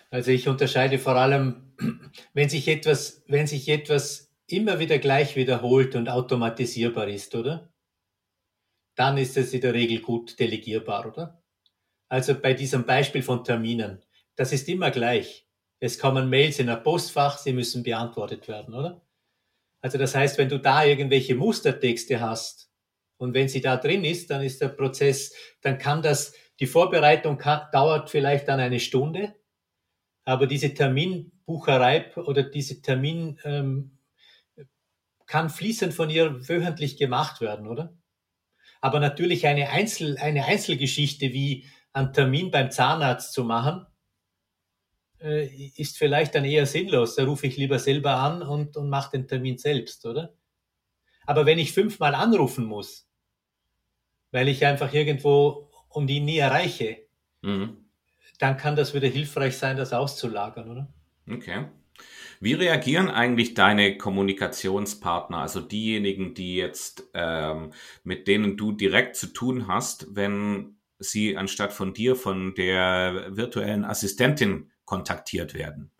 Also 0.09 0.31
ich 0.31 0.47
unterscheide 0.47 0.97
vor 0.97 1.15
allem, 1.15 1.73
wenn 2.33 2.49
sich 2.49 2.67
etwas, 2.67 3.23
wenn 3.27 3.47
sich 3.47 3.69
etwas 3.69 4.31
immer 4.47 4.79
wieder 4.79 4.97
gleich 4.97 5.35
wiederholt 5.35 5.95
und 5.95 6.09
automatisierbar 6.09 7.07
ist, 7.07 7.35
oder? 7.35 7.71
Dann 8.99 9.17
ist 9.17 9.37
es 9.37 9.53
in 9.53 9.61
der 9.61 9.73
Regel 9.73 10.01
gut 10.01 10.37
delegierbar, 10.37 11.07
oder? 11.07 11.41
Also 12.09 12.35
bei 12.35 12.53
diesem 12.53 12.85
Beispiel 12.85 13.23
von 13.23 13.45
Terminen, 13.45 14.03
das 14.35 14.51
ist 14.51 14.67
immer 14.67 14.91
gleich. 14.91 15.47
Es 15.79 15.97
kommen 15.97 16.29
Mails 16.29 16.59
in 16.59 16.69
ein 16.69 16.83
Postfach, 16.83 17.37
sie 17.37 17.53
müssen 17.53 17.81
beantwortet 17.81 18.49
werden, 18.49 18.73
oder? 18.73 19.01
Also 19.81 19.97
das 19.97 20.15
heißt, 20.15 20.37
wenn 20.37 20.49
du 20.49 20.59
da 20.59 20.83
irgendwelche 20.83 21.35
Mustertexte 21.35 22.19
hast 22.19 22.69
und 23.15 23.33
wenn 23.33 23.47
sie 23.47 23.61
da 23.61 23.77
drin 23.77 24.03
ist, 24.03 24.29
dann 24.31 24.41
ist 24.41 24.59
der 24.59 24.67
Prozess, 24.67 25.33
dann 25.61 25.77
kann 25.77 26.01
das, 26.01 26.33
die 26.59 26.67
Vorbereitung 26.67 27.37
kann, 27.37 27.69
dauert 27.71 28.09
vielleicht 28.09 28.49
dann 28.49 28.59
eine 28.59 28.81
Stunde, 28.81 29.33
aber 30.25 30.45
diese 30.45 30.73
Terminbucherei 30.73 32.13
oder 32.17 32.43
diese 32.43 32.81
Termin 32.81 33.39
ähm, 33.45 33.97
kann 35.25 35.49
fließend 35.49 35.93
von 35.93 36.09
ihr 36.09 36.49
wöchentlich 36.49 36.97
gemacht 36.97 37.39
werden, 37.39 37.65
oder? 37.65 37.98
Aber 38.81 38.99
natürlich 38.99 39.45
eine, 39.47 39.69
Einzel, 39.69 40.17
eine 40.17 40.45
Einzelgeschichte 40.45 41.33
wie 41.33 41.65
einen 41.91 42.13
Termin 42.13 42.51
beim 42.51 42.71
Zahnarzt 42.71 43.33
zu 43.33 43.43
machen, 43.43 43.85
äh, 45.21 45.47
ist 45.75 45.97
vielleicht 45.97 46.35
dann 46.35 46.45
eher 46.45 46.65
sinnlos. 46.65 47.15
Da 47.15 47.25
rufe 47.25 47.47
ich 47.47 47.57
lieber 47.57 47.79
selber 47.79 48.15
an 48.15 48.41
und, 48.41 48.77
und 48.77 48.89
mache 48.89 49.11
den 49.11 49.27
Termin 49.27 49.57
selbst, 49.57 50.05
oder? 50.05 50.33
Aber 51.25 51.45
wenn 51.45 51.59
ich 51.59 51.73
fünfmal 51.73 52.15
anrufen 52.15 52.65
muss, 52.65 53.07
weil 54.31 54.47
ich 54.47 54.65
einfach 54.65 54.93
irgendwo 54.93 55.69
um 55.89 56.07
die 56.07 56.19
nie 56.19 56.37
erreiche, 56.37 57.05
mhm. 57.41 57.89
dann 58.39 58.57
kann 58.57 58.75
das 58.75 58.93
wieder 58.93 59.07
hilfreich 59.07 59.57
sein, 59.57 59.77
das 59.77 59.93
auszulagern, 59.93 60.69
oder? 60.69 60.93
Okay. 61.29 61.65
Wie 62.39 62.53
reagieren 62.53 63.09
eigentlich 63.09 63.53
deine 63.53 63.97
Kommunikationspartner, 63.97 65.39
also 65.39 65.59
diejenigen, 65.59 66.33
die 66.33 66.55
jetzt 66.55 67.03
ähm, 67.13 67.73
mit 68.03 68.27
denen 68.27 68.55
du 68.55 68.71
direkt 68.71 69.17
zu 69.17 69.27
tun 69.27 69.67
hast, 69.67 70.15
wenn 70.15 70.77
sie 70.99 71.35
anstatt 71.35 71.73
von 71.73 71.93
dir 71.93 72.15
von 72.15 72.55
der 72.55 73.35
virtuellen 73.35 73.83
Assistentin 73.83 74.71
kontaktiert 74.85 75.53
werden? 75.53 75.91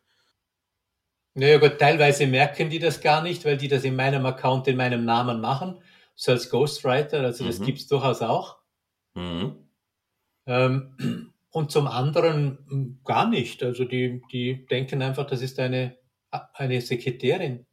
Naja 1.33 1.57
gut, 1.57 1.77
teilweise 1.77 2.27
merken 2.27 2.69
die 2.69 2.79
das 2.79 3.01
gar 3.01 3.21
nicht, 3.21 3.45
weil 3.45 3.57
die 3.57 3.67
das 3.67 3.83
in 3.83 3.95
meinem 3.95 4.25
Account 4.25 4.67
in 4.67 4.77
meinem 4.77 5.05
Namen 5.05 5.41
machen, 5.41 5.81
so 6.15 6.31
als 6.31 6.49
Ghostwriter, 6.49 7.21
also 7.21 7.45
das 7.45 7.59
mhm. 7.59 7.65
gibt 7.65 7.79
es 7.79 7.87
durchaus 7.87 8.21
auch. 8.21 8.57
Mhm. 9.13 9.55
Ähm, 10.47 11.33
und 11.51 11.71
zum 11.71 11.87
anderen 11.87 12.59
hm, 12.69 13.01
gar 13.03 13.29
nicht. 13.29 13.63
Also 13.63 13.85
die, 13.85 14.21
die 14.31 14.65
denken 14.67 15.01
einfach, 15.01 15.25
das 15.25 15.41
ist 15.41 15.59
eine 15.59 15.99
eine 16.31 16.81
Sekretärin. 16.81 17.65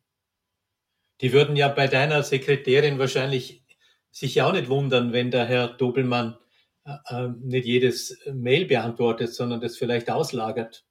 Die 1.20 1.32
würden 1.32 1.56
ja 1.56 1.68
bei 1.68 1.86
deiner 1.86 2.22
Sekretärin 2.22 2.98
wahrscheinlich 2.98 3.64
sich 4.10 4.34
ja 4.34 4.46
auch 4.48 4.52
nicht 4.52 4.68
wundern, 4.68 5.12
wenn 5.12 5.30
der 5.30 5.46
Herr 5.46 5.68
Dobelmann 5.68 6.38
äh, 6.84 6.96
äh, 7.08 7.28
nicht 7.40 7.66
jedes 7.66 8.18
Mail 8.32 8.66
beantwortet, 8.66 9.34
sondern 9.34 9.60
das 9.60 9.76
vielleicht 9.76 10.10
auslagert. 10.10 10.86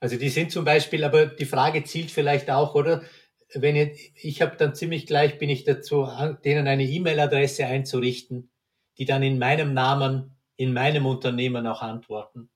Also 0.00 0.16
die 0.16 0.30
sind 0.30 0.50
zum 0.50 0.64
Beispiel, 0.64 1.04
aber 1.04 1.26
die 1.26 1.44
Frage 1.44 1.84
zielt 1.84 2.10
vielleicht 2.10 2.50
auch, 2.50 2.74
oder? 2.74 3.02
Wenn 3.52 3.74
ich, 3.74 4.12
ich 4.14 4.42
habe 4.42 4.56
dann 4.56 4.74
ziemlich 4.74 5.06
gleich, 5.06 5.38
bin 5.38 5.50
ich 5.50 5.64
dazu, 5.64 6.08
denen 6.44 6.68
eine 6.68 6.84
E-Mail-Adresse 6.84 7.66
einzurichten, 7.66 8.50
die 8.96 9.04
dann 9.04 9.22
in 9.22 9.38
meinem 9.38 9.74
Namen, 9.74 10.36
in 10.60 10.74
meinem 10.74 11.06
Unternehmen 11.06 11.66
auch 11.66 11.80
antworten. 11.80 12.50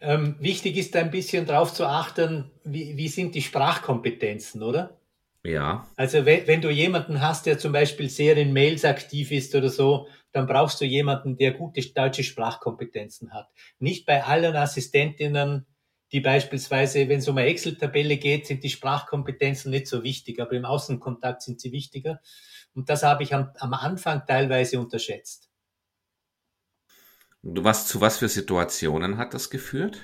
Ähm, 0.00 0.36
wichtig 0.38 0.76
ist 0.76 0.94
ein 0.96 1.10
bisschen 1.10 1.46
darauf 1.46 1.72
zu 1.72 1.86
achten, 1.86 2.50
wie, 2.62 2.98
wie 2.98 3.08
sind 3.08 3.34
die 3.34 3.40
Sprachkompetenzen, 3.40 4.62
oder? 4.62 5.00
Ja. 5.42 5.88
Also 5.96 6.26
wenn, 6.26 6.46
wenn 6.46 6.60
du 6.60 6.68
jemanden 6.68 7.22
hast, 7.22 7.46
der 7.46 7.58
zum 7.58 7.72
Beispiel 7.72 8.10
sehr 8.10 8.36
in 8.36 8.52
Mails 8.52 8.84
aktiv 8.84 9.32
ist 9.32 9.54
oder 9.54 9.70
so, 9.70 10.08
dann 10.30 10.46
brauchst 10.46 10.78
du 10.82 10.84
jemanden, 10.84 11.38
der 11.38 11.52
gute 11.52 11.80
deutsche 11.80 12.22
Sprachkompetenzen 12.22 13.32
hat. 13.32 13.48
Nicht 13.78 14.04
bei 14.04 14.22
allen 14.22 14.56
Assistentinnen, 14.56 15.64
die 16.12 16.20
beispielsweise, 16.20 17.08
wenn 17.08 17.20
es 17.20 17.28
um 17.28 17.38
eine 17.38 17.48
Excel-Tabelle 17.48 18.18
geht, 18.18 18.46
sind 18.46 18.62
die 18.62 18.70
Sprachkompetenzen 18.70 19.70
nicht 19.70 19.86
so 19.86 20.02
wichtig, 20.02 20.38
aber 20.38 20.52
im 20.52 20.66
Außenkontakt 20.66 21.40
sind 21.40 21.62
sie 21.62 21.72
wichtiger. 21.72 22.20
Und 22.74 22.90
das 22.90 23.02
habe 23.02 23.22
ich 23.22 23.34
am, 23.34 23.50
am 23.58 23.72
Anfang 23.72 24.24
teilweise 24.26 24.78
unterschätzt. 24.78 25.47
Du 27.42 27.64
was 27.64 27.86
zu 27.86 28.00
was 28.00 28.18
für 28.18 28.28
Situationen 28.28 29.16
hat 29.16 29.34
das 29.34 29.50
geführt? 29.50 29.98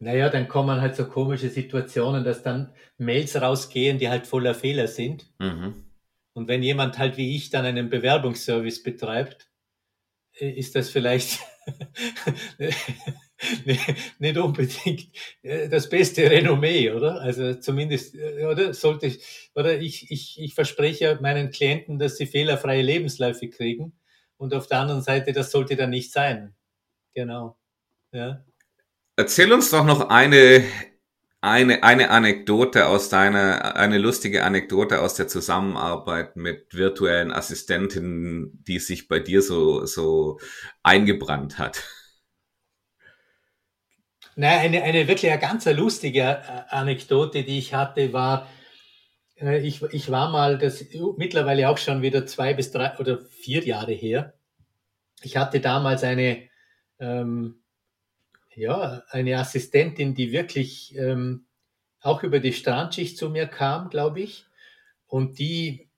Naja, 0.00 0.28
dann 0.28 0.48
kommen 0.48 0.80
halt 0.80 0.96
so 0.96 1.06
komische 1.06 1.48
Situationen, 1.48 2.24
dass 2.24 2.42
dann 2.42 2.72
Mails 2.98 3.40
rausgehen, 3.40 3.98
die 3.98 4.08
halt 4.08 4.26
voller 4.26 4.54
Fehler 4.54 4.88
sind. 4.88 5.26
Mhm. 5.38 5.84
Und 6.34 6.48
wenn 6.48 6.62
jemand 6.62 6.98
halt 6.98 7.16
wie 7.16 7.36
ich 7.36 7.50
dann 7.50 7.64
einen 7.64 7.90
Bewerbungsservice 7.90 8.82
betreibt, 8.82 9.48
äh, 10.38 10.50
ist 10.50 10.74
das 10.74 10.90
vielleicht 10.90 11.38
nicht 14.18 14.36
unbedingt 14.36 15.06
äh, 15.42 15.68
das 15.68 15.88
beste 15.88 16.28
Renommee, 16.28 16.90
oder? 16.90 17.20
Also 17.20 17.54
zumindest, 17.54 18.16
äh, 18.16 18.46
oder 18.46 18.74
sollte 18.74 19.06
ich, 19.06 19.50
oder 19.54 19.80
ich, 19.80 20.10
ich, 20.10 20.40
ich 20.40 20.54
verspreche 20.54 21.18
meinen 21.22 21.50
Klienten, 21.50 22.00
dass 22.00 22.16
sie 22.16 22.26
fehlerfreie 22.26 22.82
Lebensläufe 22.82 23.48
kriegen. 23.48 23.92
Und 24.36 24.54
auf 24.54 24.66
der 24.66 24.80
anderen 24.80 25.02
Seite, 25.02 25.32
das 25.32 25.52
sollte 25.52 25.76
dann 25.76 25.90
nicht 25.90 26.12
sein. 26.12 26.56
Genau. 27.14 27.56
Ja. 28.12 28.44
Erzähl 29.16 29.52
uns 29.52 29.70
doch 29.70 29.84
noch 29.84 30.08
eine, 30.10 30.64
eine, 31.40 31.82
eine 31.82 32.10
Anekdote 32.10 32.86
aus 32.86 33.08
deiner, 33.08 33.76
eine 33.76 33.98
lustige 33.98 34.44
Anekdote 34.44 35.00
aus 35.00 35.14
der 35.14 35.28
Zusammenarbeit 35.28 36.36
mit 36.36 36.74
virtuellen 36.74 37.32
Assistentinnen, 37.32 38.64
die 38.64 38.78
sich 38.78 39.08
bei 39.08 39.20
dir 39.20 39.42
so, 39.42 39.86
so 39.86 40.40
eingebrannt 40.82 41.58
hat. 41.58 41.84
Nein, 44.36 44.58
eine, 44.58 44.82
eine 44.82 45.06
wirklich 45.06 45.30
eine 45.30 45.40
ganz 45.40 45.64
lustige 45.66 46.20
äh, 46.22 46.62
Anekdote, 46.70 47.44
die 47.44 47.58
ich 47.58 47.72
hatte, 47.72 48.12
war, 48.12 48.48
äh, 49.36 49.58
ich, 49.58 49.82
ich 49.82 50.10
war 50.10 50.30
mal, 50.30 50.58
das 50.58 50.84
mittlerweile 51.16 51.68
auch 51.68 51.78
schon 51.78 52.02
wieder 52.02 52.26
zwei 52.26 52.54
bis 52.54 52.72
drei 52.72 52.96
oder 52.98 53.20
vier 53.20 53.64
Jahre 53.64 53.92
her. 53.92 54.34
Ich 55.22 55.36
hatte 55.36 55.60
damals 55.60 56.02
eine, 56.02 56.48
ähm, 56.98 57.62
ja, 58.54 59.02
eine 59.08 59.38
Assistentin, 59.38 60.14
die 60.14 60.32
wirklich 60.32 60.96
ähm, 60.96 61.46
auch 62.00 62.22
über 62.22 62.38
die 62.38 62.52
Strandschicht 62.52 63.16
zu 63.16 63.30
mir 63.30 63.46
kam, 63.46 63.90
glaube 63.90 64.20
ich, 64.20 64.46
und 65.06 65.38
die, 65.38 65.88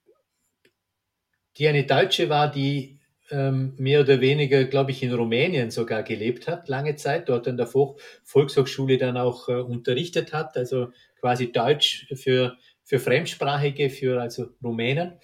die 1.57 1.69
eine 1.69 1.85
Deutsche 1.85 2.29
war, 2.29 2.51
die 2.51 3.01
ähm, 3.31 3.75
mehr 3.77 4.01
oder 4.01 4.21
weniger, 4.21 4.65
glaube 4.65 4.93
ich, 4.93 5.03
in 5.03 5.13
Rumänien 5.13 5.71
sogar 5.71 6.03
gelebt 6.03 6.47
hat, 6.47 6.69
lange 6.69 6.97
Zeit, 6.97 7.29
dort 7.29 7.49
an 7.49 7.57
der 7.57 7.67
Volkshochschule 7.67 8.99
dann 8.99 9.17
auch 9.17 9.49
äh, 9.49 9.55
unterrichtet 9.55 10.33
hat, 10.33 10.57
also 10.57 10.93
quasi 11.19 11.51
Deutsch 11.51 12.07
für, 12.15 12.57
für 12.85 13.01
Fremdsprachige, 13.01 13.91
für 13.91 14.21
also 14.21 14.51
Rumänen. 14.63 15.15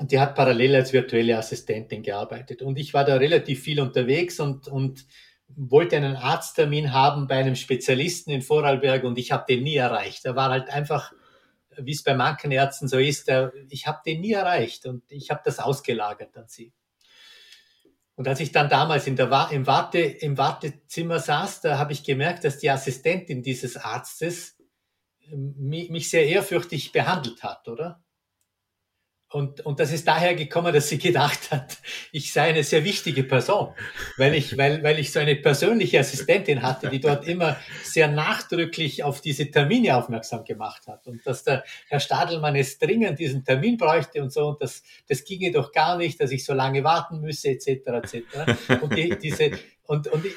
Und 0.00 0.12
die 0.12 0.18
hat 0.18 0.34
parallel 0.34 0.76
als 0.76 0.94
virtuelle 0.94 1.36
Assistentin 1.36 2.02
gearbeitet. 2.02 2.62
Und 2.62 2.78
ich 2.78 2.94
war 2.94 3.04
da 3.04 3.16
relativ 3.16 3.62
viel 3.62 3.82
unterwegs 3.82 4.40
und, 4.40 4.66
und 4.66 5.04
wollte 5.46 5.94
einen 5.94 6.16
Arzttermin 6.16 6.94
haben 6.94 7.26
bei 7.26 7.34
einem 7.34 7.54
Spezialisten 7.54 8.30
in 8.30 8.40
Vorarlberg 8.40 9.04
und 9.04 9.18
ich 9.18 9.30
habe 9.30 9.44
den 9.46 9.62
nie 9.62 9.76
erreicht. 9.76 10.24
Er 10.24 10.36
war 10.36 10.48
halt 10.48 10.70
einfach, 10.70 11.12
wie 11.76 11.92
es 11.92 12.02
bei 12.02 12.14
manchen 12.14 12.50
Ärzten 12.50 12.88
so 12.88 12.96
ist, 12.96 13.28
der, 13.28 13.52
ich 13.68 13.86
habe 13.86 14.00
den 14.06 14.22
nie 14.22 14.32
erreicht 14.32 14.86
und 14.86 15.02
ich 15.12 15.30
habe 15.30 15.42
das 15.44 15.58
ausgelagert 15.58 16.34
an 16.34 16.48
sie. 16.48 16.72
Und 18.14 18.26
als 18.26 18.40
ich 18.40 18.52
dann 18.52 18.70
damals 18.70 19.06
in 19.06 19.16
der, 19.16 19.50
im, 19.50 19.66
Warte, 19.66 19.98
im 19.98 20.38
Wartezimmer 20.38 21.18
saß, 21.18 21.60
da 21.60 21.76
habe 21.76 21.92
ich 21.92 22.04
gemerkt, 22.04 22.44
dass 22.44 22.56
die 22.56 22.70
Assistentin 22.70 23.42
dieses 23.42 23.76
Arztes 23.76 24.56
ähm, 25.30 25.56
mich 25.58 26.08
sehr 26.08 26.26
ehrfürchtig 26.26 26.90
behandelt 26.92 27.42
hat, 27.42 27.68
oder? 27.68 28.02
Und, 29.32 29.64
und 29.64 29.78
das 29.78 29.92
ist 29.92 30.08
daher 30.08 30.34
gekommen, 30.34 30.74
dass 30.74 30.88
sie 30.88 30.98
gedacht 30.98 31.52
hat, 31.52 31.78
ich 32.10 32.32
sei 32.32 32.48
eine 32.48 32.64
sehr 32.64 32.82
wichtige 32.82 33.22
Person, 33.22 33.72
weil 34.16 34.34
ich, 34.34 34.58
weil, 34.58 34.82
weil 34.82 34.98
ich 34.98 35.12
so 35.12 35.20
eine 35.20 35.36
persönliche 35.36 36.00
Assistentin 36.00 36.62
hatte, 36.62 36.88
die 36.88 36.98
dort 36.98 37.28
immer 37.28 37.56
sehr 37.84 38.08
nachdrücklich 38.08 39.04
auf 39.04 39.20
diese 39.20 39.48
Termine 39.48 39.96
aufmerksam 39.96 40.44
gemacht 40.44 40.88
hat. 40.88 41.06
Und 41.06 41.24
dass 41.24 41.44
der 41.44 41.62
Herr 41.86 42.00
Stadelmann 42.00 42.56
es 42.56 42.80
dringend 42.80 43.20
diesen 43.20 43.44
Termin 43.44 43.76
bräuchte 43.76 44.20
und 44.20 44.32
so, 44.32 44.48
und 44.48 44.62
das, 44.62 44.82
das 45.08 45.22
ginge 45.22 45.52
doch 45.52 45.70
gar 45.70 45.96
nicht, 45.96 46.20
dass 46.20 46.32
ich 46.32 46.44
so 46.44 46.52
lange 46.52 46.82
warten 46.82 47.20
müsse, 47.20 47.50
etc. 47.50 47.68
etc. 47.68 48.82
Und 48.82 48.96
die, 48.96 49.16
diese, 49.16 49.52
und, 49.84 50.08
und 50.08 50.26
ich, 50.26 50.34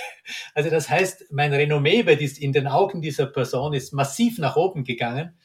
also 0.54 0.70
das 0.70 0.88
heißt, 0.88 1.26
mein 1.30 1.52
Renommee 1.52 2.04
bei 2.04 2.14
dies, 2.14 2.38
in 2.38 2.54
den 2.54 2.68
Augen 2.68 3.02
dieser 3.02 3.26
Person 3.26 3.74
ist 3.74 3.92
massiv 3.92 4.38
nach 4.38 4.56
oben 4.56 4.84
gegangen 4.84 5.36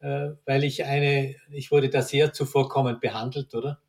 weil 0.00 0.64
ich 0.64 0.84
eine, 0.84 1.36
ich 1.50 1.70
wurde 1.70 1.90
da 1.90 2.02
sehr 2.02 2.32
zuvorkommend 2.32 3.00
behandelt, 3.00 3.54
oder? 3.54 3.80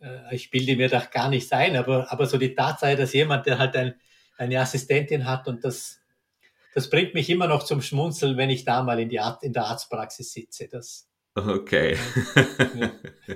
Äh, 0.00 0.34
ich 0.34 0.50
bilde 0.50 0.76
mir 0.76 0.88
das 0.88 1.10
gar 1.10 1.28
nicht 1.28 1.52
ein, 1.52 1.76
aber, 1.76 2.10
aber 2.12 2.26
so 2.26 2.38
die 2.38 2.54
Tatsache, 2.54 2.96
dass 2.96 3.12
jemand, 3.12 3.46
der 3.46 3.58
halt 3.58 3.76
ein, 3.76 3.94
eine 4.36 4.60
Assistentin 4.60 5.26
hat 5.26 5.48
und 5.48 5.64
das, 5.64 6.00
das 6.74 6.88
bringt 6.88 7.14
mich 7.14 7.28
immer 7.28 7.46
noch 7.46 7.64
zum 7.64 7.82
Schmunzeln, 7.82 8.36
wenn 8.36 8.50
ich 8.50 8.64
da 8.64 8.82
mal 8.82 9.00
in, 9.00 9.08
die 9.08 9.20
Art, 9.20 9.42
in 9.42 9.52
der 9.52 9.64
Arztpraxis 9.64 10.32
sitze. 10.32 10.68
Das, 10.68 11.08
okay. 11.34 11.96
Ja. 12.78 12.90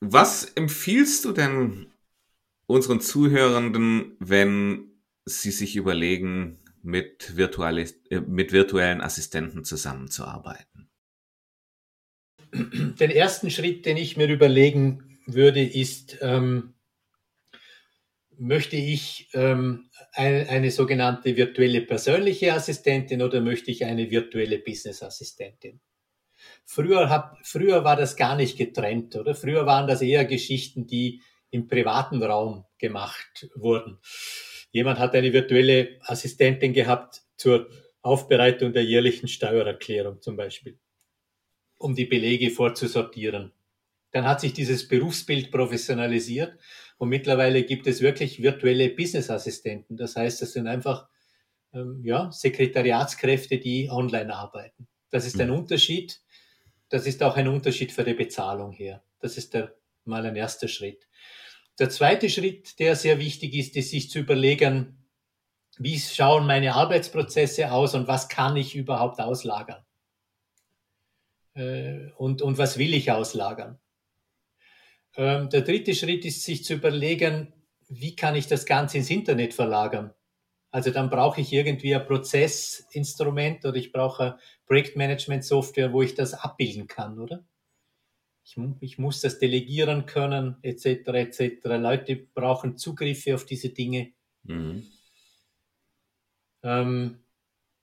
Was 0.00 0.44
empfiehlst 0.44 1.26
du 1.26 1.32
denn 1.32 1.92
unseren 2.66 3.00
Zuhörenden, 3.00 4.16
wenn 4.18 4.90
sie 5.26 5.50
sich 5.50 5.76
überlegen, 5.76 6.59
mit, 6.82 7.36
virtuelle, 7.36 7.86
äh, 8.10 8.20
mit 8.20 8.52
virtuellen 8.52 9.00
Assistenten 9.00 9.64
zusammenzuarbeiten? 9.64 10.90
den 12.52 13.10
ersten 13.10 13.50
Schritt, 13.50 13.86
den 13.86 13.96
ich 13.96 14.16
mir 14.16 14.28
überlegen 14.28 15.18
würde, 15.26 15.62
ist, 15.62 16.18
ähm, 16.20 16.74
möchte 18.36 18.76
ich 18.76 19.28
ähm, 19.34 19.90
eine, 20.12 20.48
eine, 20.48 20.70
sogenannte 20.70 21.36
virtuelle 21.36 21.82
persönliche 21.82 22.54
Assistentin 22.54 23.22
oder 23.22 23.40
möchte 23.40 23.70
ich 23.70 23.84
eine 23.84 24.10
virtuelle 24.10 24.58
Business-Assistentin? 24.58 25.80
Früher, 26.64 27.10
hab, 27.10 27.36
früher 27.46 27.84
war 27.84 27.96
das 27.96 28.16
gar 28.16 28.34
nicht 28.34 28.56
getrennt, 28.56 29.14
oder? 29.14 29.34
Früher 29.34 29.66
waren 29.66 29.86
das 29.86 30.00
eher 30.00 30.24
Geschichten, 30.24 30.86
die 30.86 31.20
im 31.50 31.68
privaten 31.68 32.22
Raum 32.22 32.64
gemacht 32.78 33.50
wurden. 33.54 33.98
Jemand 34.72 34.98
hat 34.98 35.14
eine 35.14 35.32
virtuelle 35.32 35.98
Assistentin 36.00 36.72
gehabt 36.72 37.22
zur 37.36 37.68
Aufbereitung 38.02 38.72
der 38.72 38.84
jährlichen 38.84 39.28
Steuererklärung 39.28 40.22
zum 40.22 40.36
Beispiel 40.36 40.78
um 41.80 41.94
die 41.94 42.04
Belege 42.04 42.50
vorzusortieren. 42.50 43.52
Dann 44.12 44.24
hat 44.24 44.40
sich 44.40 44.52
dieses 44.52 44.86
Berufsbild 44.86 45.50
professionalisiert 45.50 46.58
und 46.98 47.08
mittlerweile 47.08 47.64
gibt 47.64 47.86
es 47.86 48.02
wirklich 48.02 48.42
virtuelle 48.42 48.90
Business-Assistenten. 48.90 49.96
Das 49.96 50.14
heißt, 50.14 50.42
das 50.42 50.52
sind 50.52 50.66
einfach 50.66 51.08
ähm, 51.72 52.02
ja, 52.04 52.30
Sekretariatskräfte, 52.30 53.58
die 53.58 53.88
online 53.90 54.34
arbeiten. 54.34 54.88
Das 55.10 55.26
ist 55.26 55.40
ein 55.40 55.48
mhm. 55.48 55.56
Unterschied. 55.56 56.20
Das 56.90 57.06
ist 57.06 57.22
auch 57.22 57.36
ein 57.36 57.48
Unterschied 57.48 57.92
für 57.92 58.04
die 58.04 58.14
Bezahlung 58.14 58.72
her. 58.72 59.02
Das 59.20 59.38
ist 59.38 59.54
der, 59.54 59.74
mal 60.04 60.26
ein 60.26 60.36
erster 60.36 60.68
Schritt. 60.68 61.08
Der 61.80 61.88
zweite 61.88 62.28
Schritt, 62.28 62.78
der 62.78 62.94
sehr 62.94 63.18
wichtig 63.18 63.54
ist, 63.54 63.74
ist 63.74 63.88
sich 63.88 64.10
zu 64.10 64.18
überlegen, 64.18 64.98
wie 65.78 65.98
schauen 65.98 66.46
meine 66.46 66.74
Arbeitsprozesse 66.74 67.72
aus 67.72 67.94
und 67.94 68.06
was 68.06 68.28
kann 68.28 68.54
ich 68.56 68.76
überhaupt 68.76 69.18
auslagern? 69.18 69.82
Äh, 71.54 72.10
und, 72.18 72.42
und 72.42 72.58
was 72.58 72.76
will 72.76 72.92
ich 72.92 73.10
auslagern? 73.10 73.80
Ähm, 75.16 75.48
der 75.48 75.62
dritte 75.62 75.94
Schritt 75.94 76.26
ist, 76.26 76.44
sich 76.44 76.64
zu 76.66 76.74
überlegen, 76.74 77.54
wie 77.88 78.14
kann 78.14 78.36
ich 78.36 78.46
das 78.46 78.66
Ganze 78.66 78.98
ins 78.98 79.08
Internet 79.08 79.54
verlagern? 79.54 80.12
Also 80.70 80.90
dann 80.90 81.08
brauche 81.08 81.40
ich 81.40 81.50
irgendwie 81.50 81.94
ein 81.94 82.04
Prozessinstrument 82.04 83.64
oder 83.64 83.76
ich 83.76 83.90
brauche 83.90 84.38
Projektmanagement-Software, 84.66 85.94
wo 85.94 86.02
ich 86.02 86.14
das 86.14 86.34
abbilden 86.34 86.86
kann, 86.86 87.18
oder? 87.18 87.42
Ich, 88.42 88.56
ich, 88.80 88.98
muss 88.98 89.20
das 89.20 89.38
delegieren 89.38 90.06
können, 90.06 90.56
etc., 90.62 91.08
etc. 91.08 91.64
Leute 91.64 92.16
brauchen 92.16 92.76
Zugriffe 92.76 93.34
auf 93.34 93.44
diese 93.44 93.70
Dinge. 93.70 94.12
Mhm. 94.42 94.86
Ähm, 96.62 97.20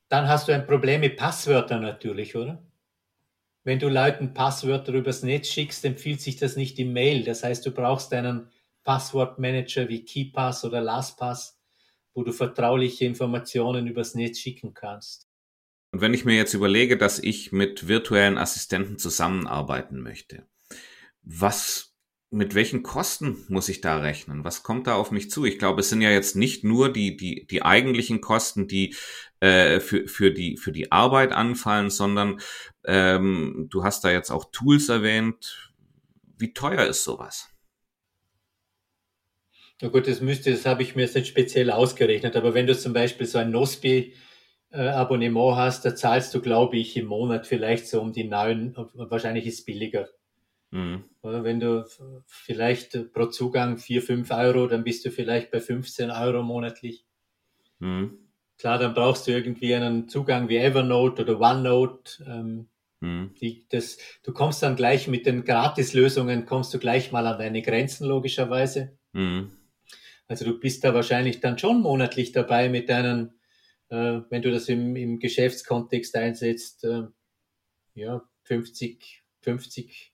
dann 0.10 0.28
hast 0.28 0.48
du 0.48 0.54
ein 0.54 0.68
Problem 0.68 1.02
mit 1.02 1.18
Passwörtern 1.18 1.82
natürlich, 1.82 2.36
oder? 2.36 2.64
Wenn 3.64 3.80
du 3.80 3.90
Leuten 3.90 4.34
Passwörter 4.34 4.94
übers 4.94 5.24
Netz 5.24 5.50
schickst, 5.50 5.84
empfiehlt 5.84 6.22
sich 6.22 6.38
das 6.38 6.56
nicht 6.56 6.80
im 6.80 6.94
Mail. 6.94 7.24
Das 7.26 7.44
heißt, 7.44 7.66
du 7.66 7.72
brauchst 7.72 8.14
einen 8.14 8.50
Passwortmanager 8.84 9.90
wie 9.90 10.06
KeyPass 10.06 10.64
oder 10.64 10.80
LastPass, 10.80 11.60
wo 12.14 12.24
du 12.24 12.32
vertrauliche 12.32 13.04
Informationen 13.04 13.86
übers 13.88 14.16
Netz 14.16 14.40
schicken 14.40 14.74
kannst. 14.74 15.27
Und 15.98 16.02
wenn 16.02 16.14
ich 16.14 16.26
mir 16.26 16.36
jetzt 16.36 16.54
überlege, 16.54 16.96
dass 16.96 17.18
ich 17.18 17.52
mit 17.52 17.88
virtuellen 17.88 18.38
Assistenten 18.38 19.00
zusammenarbeiten 19.00 20.00
möchte, 20.00 20.46
was 21.24 21.96
mit 22.30 22.54
welchen 22.54 22.84
Kosten 22.84 23.44
muss 23.48 23.68
ich 23.68 23.82
da 23.82 23.98
rechnen? 23.98 24.44
Was 24.44 24.62
kommt 24.62 24.86
da 24.86 24.94
auf 24.94 25.10
mich 25.10 25.32
zu? 25.32 25.44
Ich 25.44 25.58
glaube, 25.58 25.82
es 25.82 25.90
sind 25.90 26.04
ja 26.04 26.12
jetzt 26.12 26.36
nicht 26.36 26.64
nur 26.64 26.94
die, 26.94 27.18
die, 27.18 27.48
die 27.48 27.64
eigentlichen 27.64 28.22
Kosten, 28.22 28.68
die 28.68 28.94
äh, 29.40 29.80
für, 29.80 30.08
für, 30.08 30.30
die, 30.30 30.58
für 30.58 30.72
die 30.72 30.92
Arbeit 30.92 31.32
anfallen, 31.32 31.90
sondern 31.90 32.42
ähm, 32.86 33.66
du 33.72 33.84
hast 33.84 34.04
da 34.04 34.12
jetzt 34.12 34.30
auch 34.30 34.52
Tools 34.52 34.90
erwähnt. 34.90 35.74
Wie 36.38 36.54
teuer 36.54 36.86
ist 36.86 37.06
sowas? 37.06 37.50
Na 39.82 39.88
gut, 39.88 40.08
das 40.08 40.22
müsste, 40.22 40.52
das 40.52 40.68
habe 40.68 40.84
ich 40.84 40.96
mir 40.96 41.02
jetzt 41.02 41.16
nicht 41.16 41.30
speziell 41.30 41.72
ausgerechnet, 41.72 42.36
aber 42.36 42.54
wenn 42.54 42.68
du 42.68 42.78
zum 42.78 42.94
Beispiel 42.94 43.26
so 43.26 43.40
ein 43.40 43.50
Nospi 43.50 44.14
äh, 44.72 44.88
Abonnement 44.90 45.56
hast, 45.56 45.86
da 45.86 45.96
zahlst 45.96 46.34
du, 46.34 46.42
glaube 46.42 46.78
ich, 46.78 46.98
im 46.98 47.06
Monat 47.06 47.48
vielleicht 47.48 47.88
so 47.88 48.02
um 48.02 48.14
die 48.14 48.26
neun, 48.26 48.76
wahrscheinlich 48.94 49.46
ist 49.46 49.60
es 49.60 49.66
billiger, 49.66 50.08
Mhm. 50.72 51.06
Oder 51.22 51.44
wenn 51.44 51.60
du 51.60 51.86
vielleicht 52.26 53.14
pro 53.14 53.28
Zugang 53.28 53.78
4, 53.78 54.02
5 54.02 54.32
Euro, 54.32 54.68
dann 54.68 54.84
bist 54.84 55.06
du 55.06 55.12
vielleicht 55.12 55.52
bei 55.52 55.60
15 55.60 56.12
Euro 56.12 56.44
monatlich. 56.44 57.06
Mhm. 57.80 58.18
Klar, 58.58 58.80
dann 58.80 58.94
brauchst 58.94 59.28
du 59.28 59.32
irgendwie 59.32 59.76
einen 59.76 60.10
Zugang 60.10 60.50
wie 60.50 60.58
Evernote 60.58 61.22
oder 61.22 61.40
OneNote. 61.40 62.24
Ähm, 62.28 62.68
mhm. 63.00 63.34
die, 63.40 63.66
das, 63.70 63.98
du 64.24 64.34
kommst 64.34 64.64
dann 64.64 64.76
gleich 64.76 65.08
mit 65.08 65.26
den 65.26 65.46
Gratislösungen, 65.46 66.46
kommst 66.46 66.74
du 66.74 66.80
gleich 66.80 67.12
mal 67.12 67.28
an 67.28 67.38
deine 67.38 67.62
Grenzen, 67.62 68.08
logischerweise. 68.08 68.98
Mhm. 69.14 69.52
Also 70.28 70.44
du 70.44 70.60
bist 70.60 70.84
da 70.84 70.94
wahrscheinlich 70.94 71.40
dann 71.40 71.58
schon 71.58 71.82
monatlich 71.82 72.34
dabei 72.34 72.68
mit 72.68 72.90
deinen, 72.90 73.37
äh, 73.90 74.22
wenn 74.30 74.42
du 74.42 74.52
das 74.52 74.70
im, 74.70 74.96
im 74.96 75.20
Geschäftskontext 75.20 76.16
einsetzt, 76.16 76.84
äh, 76.84 77.04
ja, 77.94 78.22
50, 78.44 79.24
50 79.42 80.14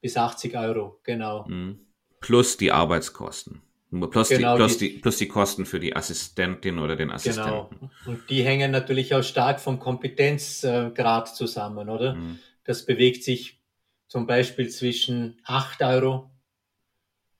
bis 0.00 0.16
80 0.16 0.56
Euro, 0.56 1.00
genau. 1.02 1.46
Mhm. 1.46 1.86
Plus 2.20 2.56
die 2.56 2.72
Arbeitskosten. 2.72 3.62
Plus, 4.10 4.28
genau, 4.28 4.54
die, 4.54 4.58
plus, 4.58 4.78
die, 4.78 4.88
plus 4.90 5.16
die 5.16 5.26
Kosten 5.26 5.66
für 5.66 5.80
die 5.80 5.96
Assistentin 5.96 6.78
oder 6.78 6.94
den 6.94 7.10
Assistenten. 7.10 7.76
Genau. 7.80 7.90
Und 8.06 8.30
die 8.30 8.44
hängen 8.44 8.70
natürlich 8.70 9.14
auch 9.14 9.24
stark 9.24 9.58
vom 9.58 9.80
Kompetenzgrad 9.80 11.34
zusammen, 11.34 11.88
oder? 11.88 12.14
Mhm. 12.14 12.38
Das 12.62 12.86
bewegt 12.86 13.24
sich 13.24 13.60
zum 14.06 14.28
Beispiel 14.28 14.68
zwischen 14.68 15.40
8 15.44 15.82
Euro 15.82 16.30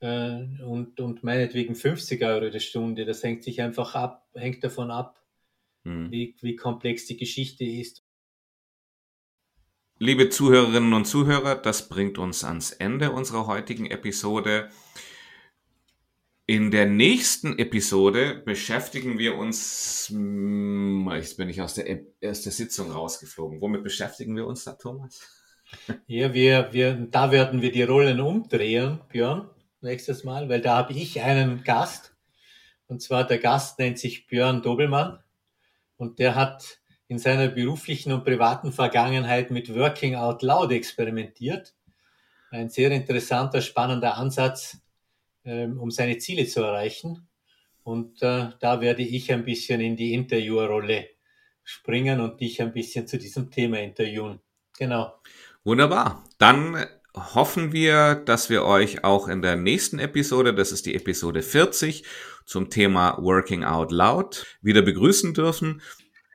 äh, 0.00 0.42
und, 0.64 0.98
und 0.98 1.22
meinetwegen 1.22 1.76
50 1.76 2.20
Euro 2.24 2.50
die 2.50 2.58
Stunde. 2.58 3.04
Das 3.04 3.22
hängt 3.22 3.44
sich 3.44 3.62
einfach 3.62 3.94
ab, 3.94 4.26
hängt 4.34 4.64
davon 4.64 4.90
ab, 4.90 5.19
mhm. 5.90 6.10
wie, 6.10 6.36
wie 6.40 6.56
komplex 6.56 7.06
die 7.06 7.16
Geschichte 7.16 7.64
ist. 7.64 8.04
Liebe 9.98 10.30
Zuhörerinnen 10.30 10.94
und 10.94 11.04
Zuhörer, 11.04 11.56
das 11.56 11.88
bringt 11.90 12.16
uns 12.16 12.42
ans 12.42 12.72
Ende 12.72 13.12
unserer 13.12 13.46
heutigen 13.46 13.84
Episode. 13.86 14.70
In 16.46 16.70
der 16.70 16.86
nächsten 16.86 17.58
Episode 17.58 18.42
beschäftigen 18.44 19.18
wir 19.18 19.36
uns, 19.36 20.08
hm, 20.10 21.08
jetzt 21.14 21.36
bin 21.36 21.48
ich 21.48 21.60
aus 21.60 21.74
der, 21.74 22.00
aus 22.24 22.42
der 22.42 22.52
Sitzung 22.52 22.90
rausgeflogen. 22.90 23.60
Womit 23.60 23.84
beschäftigen 23.84 24.34
wir 24.34 24.46
uns 24.46 24.64
da, 24.64 24.72
Thomas? 24.72 25.20
Ja, 26.08 26.34
wir, 26.34 26.72
wir, 26.72 26.94
da 26.94 27.30
werden 27.30 27.62
wir 27.62 27.70
die 27.70 27.84
Rollen 27.84 28.18
umdrehen, 28.18 28.98
Björn, 29.08 29.48
nächstes 29.80 30.24
Mal, 30.24 30.48
weil 30.48 30.60
da 30.60 30.78
habe 30.78 30.94
ich 30.94 31.20
einen 31.20 31.62
Gast. 31.62 32.16
Und 32.88 33.00
zwar 33.02 33.24
der 33.24 33.38
Gast 33.38 33.78
nennt 33.78 34.00
sich 34.00 34.26
Björn 34.26 34.62
Dobelmann. 34.62 35.20
Und 36.00 36.18
der 36.18 36.34
hat 36.34 36.80
in 37.08 37.18
seiner 37.18 37.48
beruflichen 37.48 38.10
und 38.10 38.24
privaten 38.24 38.72
Vergangenheit 38.72 39.50
mit 39.50 39.74
Working 39.74 40.14
Out 40.14 40.40
Loud 40.40 40.72
experimentiert. 40.72 41.74
Ein 42.50 42.70
sehr 42.70 42.90
interessanter, 42.90 43.60
spannender 43.60 44.16
Ansatz, 44.16 44.78
ähm, 45.44 45.78
um 45.78 45.90
seine 45.90 46.16
Ziele 46.16 46.46
zu 46.46 46.62
erreichen. 46.62 47.28
Und 47.82 48.22
äh, 48.22 48.48
da 48.60 48.80
werde 48.80 49.02
ich 49.02 49.30
ein 49.30 49.44
bisschen 49.44 49.82
in 49.82 49.94
die 49.94 50.14
Interviewerrolle 50.14 51.10
springen 51.64 52.22
und 52.22 52.40
dich 52.40 52.62
ein 52.62 52.72
bisschen 52.72 53.06
zu 53.06 53.18
diesem 53.18 53.50
Thema 53.50 53.78
interviewen. 53.78 54.40
Genau. 54.78 55.12
Wunderbar. 55.64 56.24
Dann 56.38 56.82
hoffen 57.14 57.72
wir, 57.72 58.14
dass 58.14 58.50
wir 58.50 58.64
euch 58.64 59.04
auch 59.04 59.28
in 59.28 59.42
der 59.42 59.56
nächsten 59.56 59.98
Episode, 59.98 60.54
das 60.54 60.72
ist 60.72 60.86
die 60.86 60.94
Episode 60.94 61.42
40, 61.42 62.04
zum 62.46 62.70
Thema 62.70 63.16
Working 63.20 63.64
Out 63.64 63.92
Loud 63.92 64.46
wieder 64.62 64.82
begrüßen 64.82 65.34
dürfen. 65.34 65.82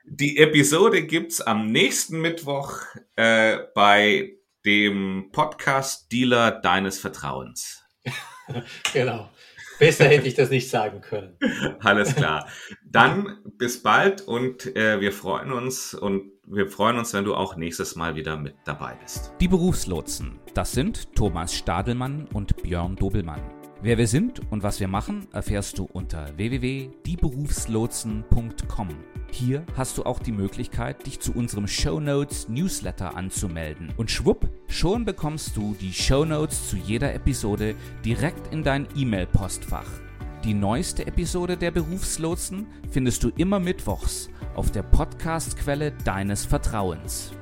Die 0.04 0.38
Episode 0.38 1.02
gibt's 1.02 1.40
am 1.40 1.66
nächsten 1.66 2.20
Mittwoch 2.20 2.80
äh, 3.16 3.58
bei 3.74 4.34
dem 4.64 5.30
Podcast-Dealer 5.32 6.52
deines 6.52 6.98
Vertrauens. 6.98 7.84
genau. 8.92 9.30
Besser 9.78 10.06
hätte 10.06 10.26
ich 10.26 10.34
das 10.34 10.48
nicht 10.50 10.70
sagen 10.70 11.00
können. 11.00 11.36
Alles 11.80 12.14
klar. 12.14 12.48
Dann 12.84 13.38
bis 13.58 13.82
bald 13.82 14.22
und 14.22 14.74
äh, 14.74 15.00
wir 15.00 15.12
freuen 15.12 15.52
uns 15.52 15.92
und 15.92 16.35
wir 16.48 16.68
freuen 16.68 16.98
uns, 16.98 17.12
wenn 17.12 17.24
du 17.24 17.34
auch 17.34 17.56
nächstes 17.56 17.96
Mal 17.96 18.14
wieder 18.14 18.36
mit 18.36 18.54
dabei 18.64 18.94
bist. 19.02 19.32
Die 19.40 19.48
Berufslotsen, 19.48 20.38
das 20.54 20.70
sind 20.72 21.12
Thomas 21.14 21.52
Stadelmann 21.52 22.28
und 22.32 22.62
Björn 22.62 22.94
Dobelmann. 22.94 23.42
Wer 23.82 23.98
wir 23.98 24.06
sind 24.06 24.40
und 24.50 24.62
was 24.62 24.80
wir 24.80 24.88
machen, 24.88 25.26
erfährst 25.32 25.78
du 25.78 25.86
unter 25.92 26.34
www.dieberufslotsen.com. 26.36 28.88
Hier 29.32 29.66
hast 29.76 29.98
du 29.98 30.04
auch 30.04 30.20
die 30.20 30.32
Möglichkeit, 30.32 31.04
dich 31.04 31.20
zu 31.20 31.32
unserem 31.32 31.66
Show 31.66 32.00
Notes 32.00 32.48
Newsletter 32.48 33.14
anzumelden. 33.16 33.92
Und 33.96 34.10
schwupp, 34.10 34.48
schon 34.68 35.04
bekommst 35.04 35.54
du 35.56 35.76
die 35.78 35.92
Show 35.92 36.24
Notes 36.24 36.70
zu 36.70 36.76
jeder 36.76 37.12
Episode 37.12 37.74
direkt 38.04 38.52
in 38.52 38.62
dein 38.62 38.86
E-Mail-Postfach. 38.96 39.88
Die 40.44 40.54
neueste 40.54 41.06
Episode 41.06 41.56
der 41.56 41.72
Berufslotsen 41.72 42.68
findest 42.88 43.24
du 43.24 43.30
immer 43.36 43.58
mittwochs 43.58 44.30
auf 44.56 44.70
der 44.70 44.82
Podcast-Quelle 44.82 45.92
deines 46.04 46.46
Vertrauens. 46.46 47.35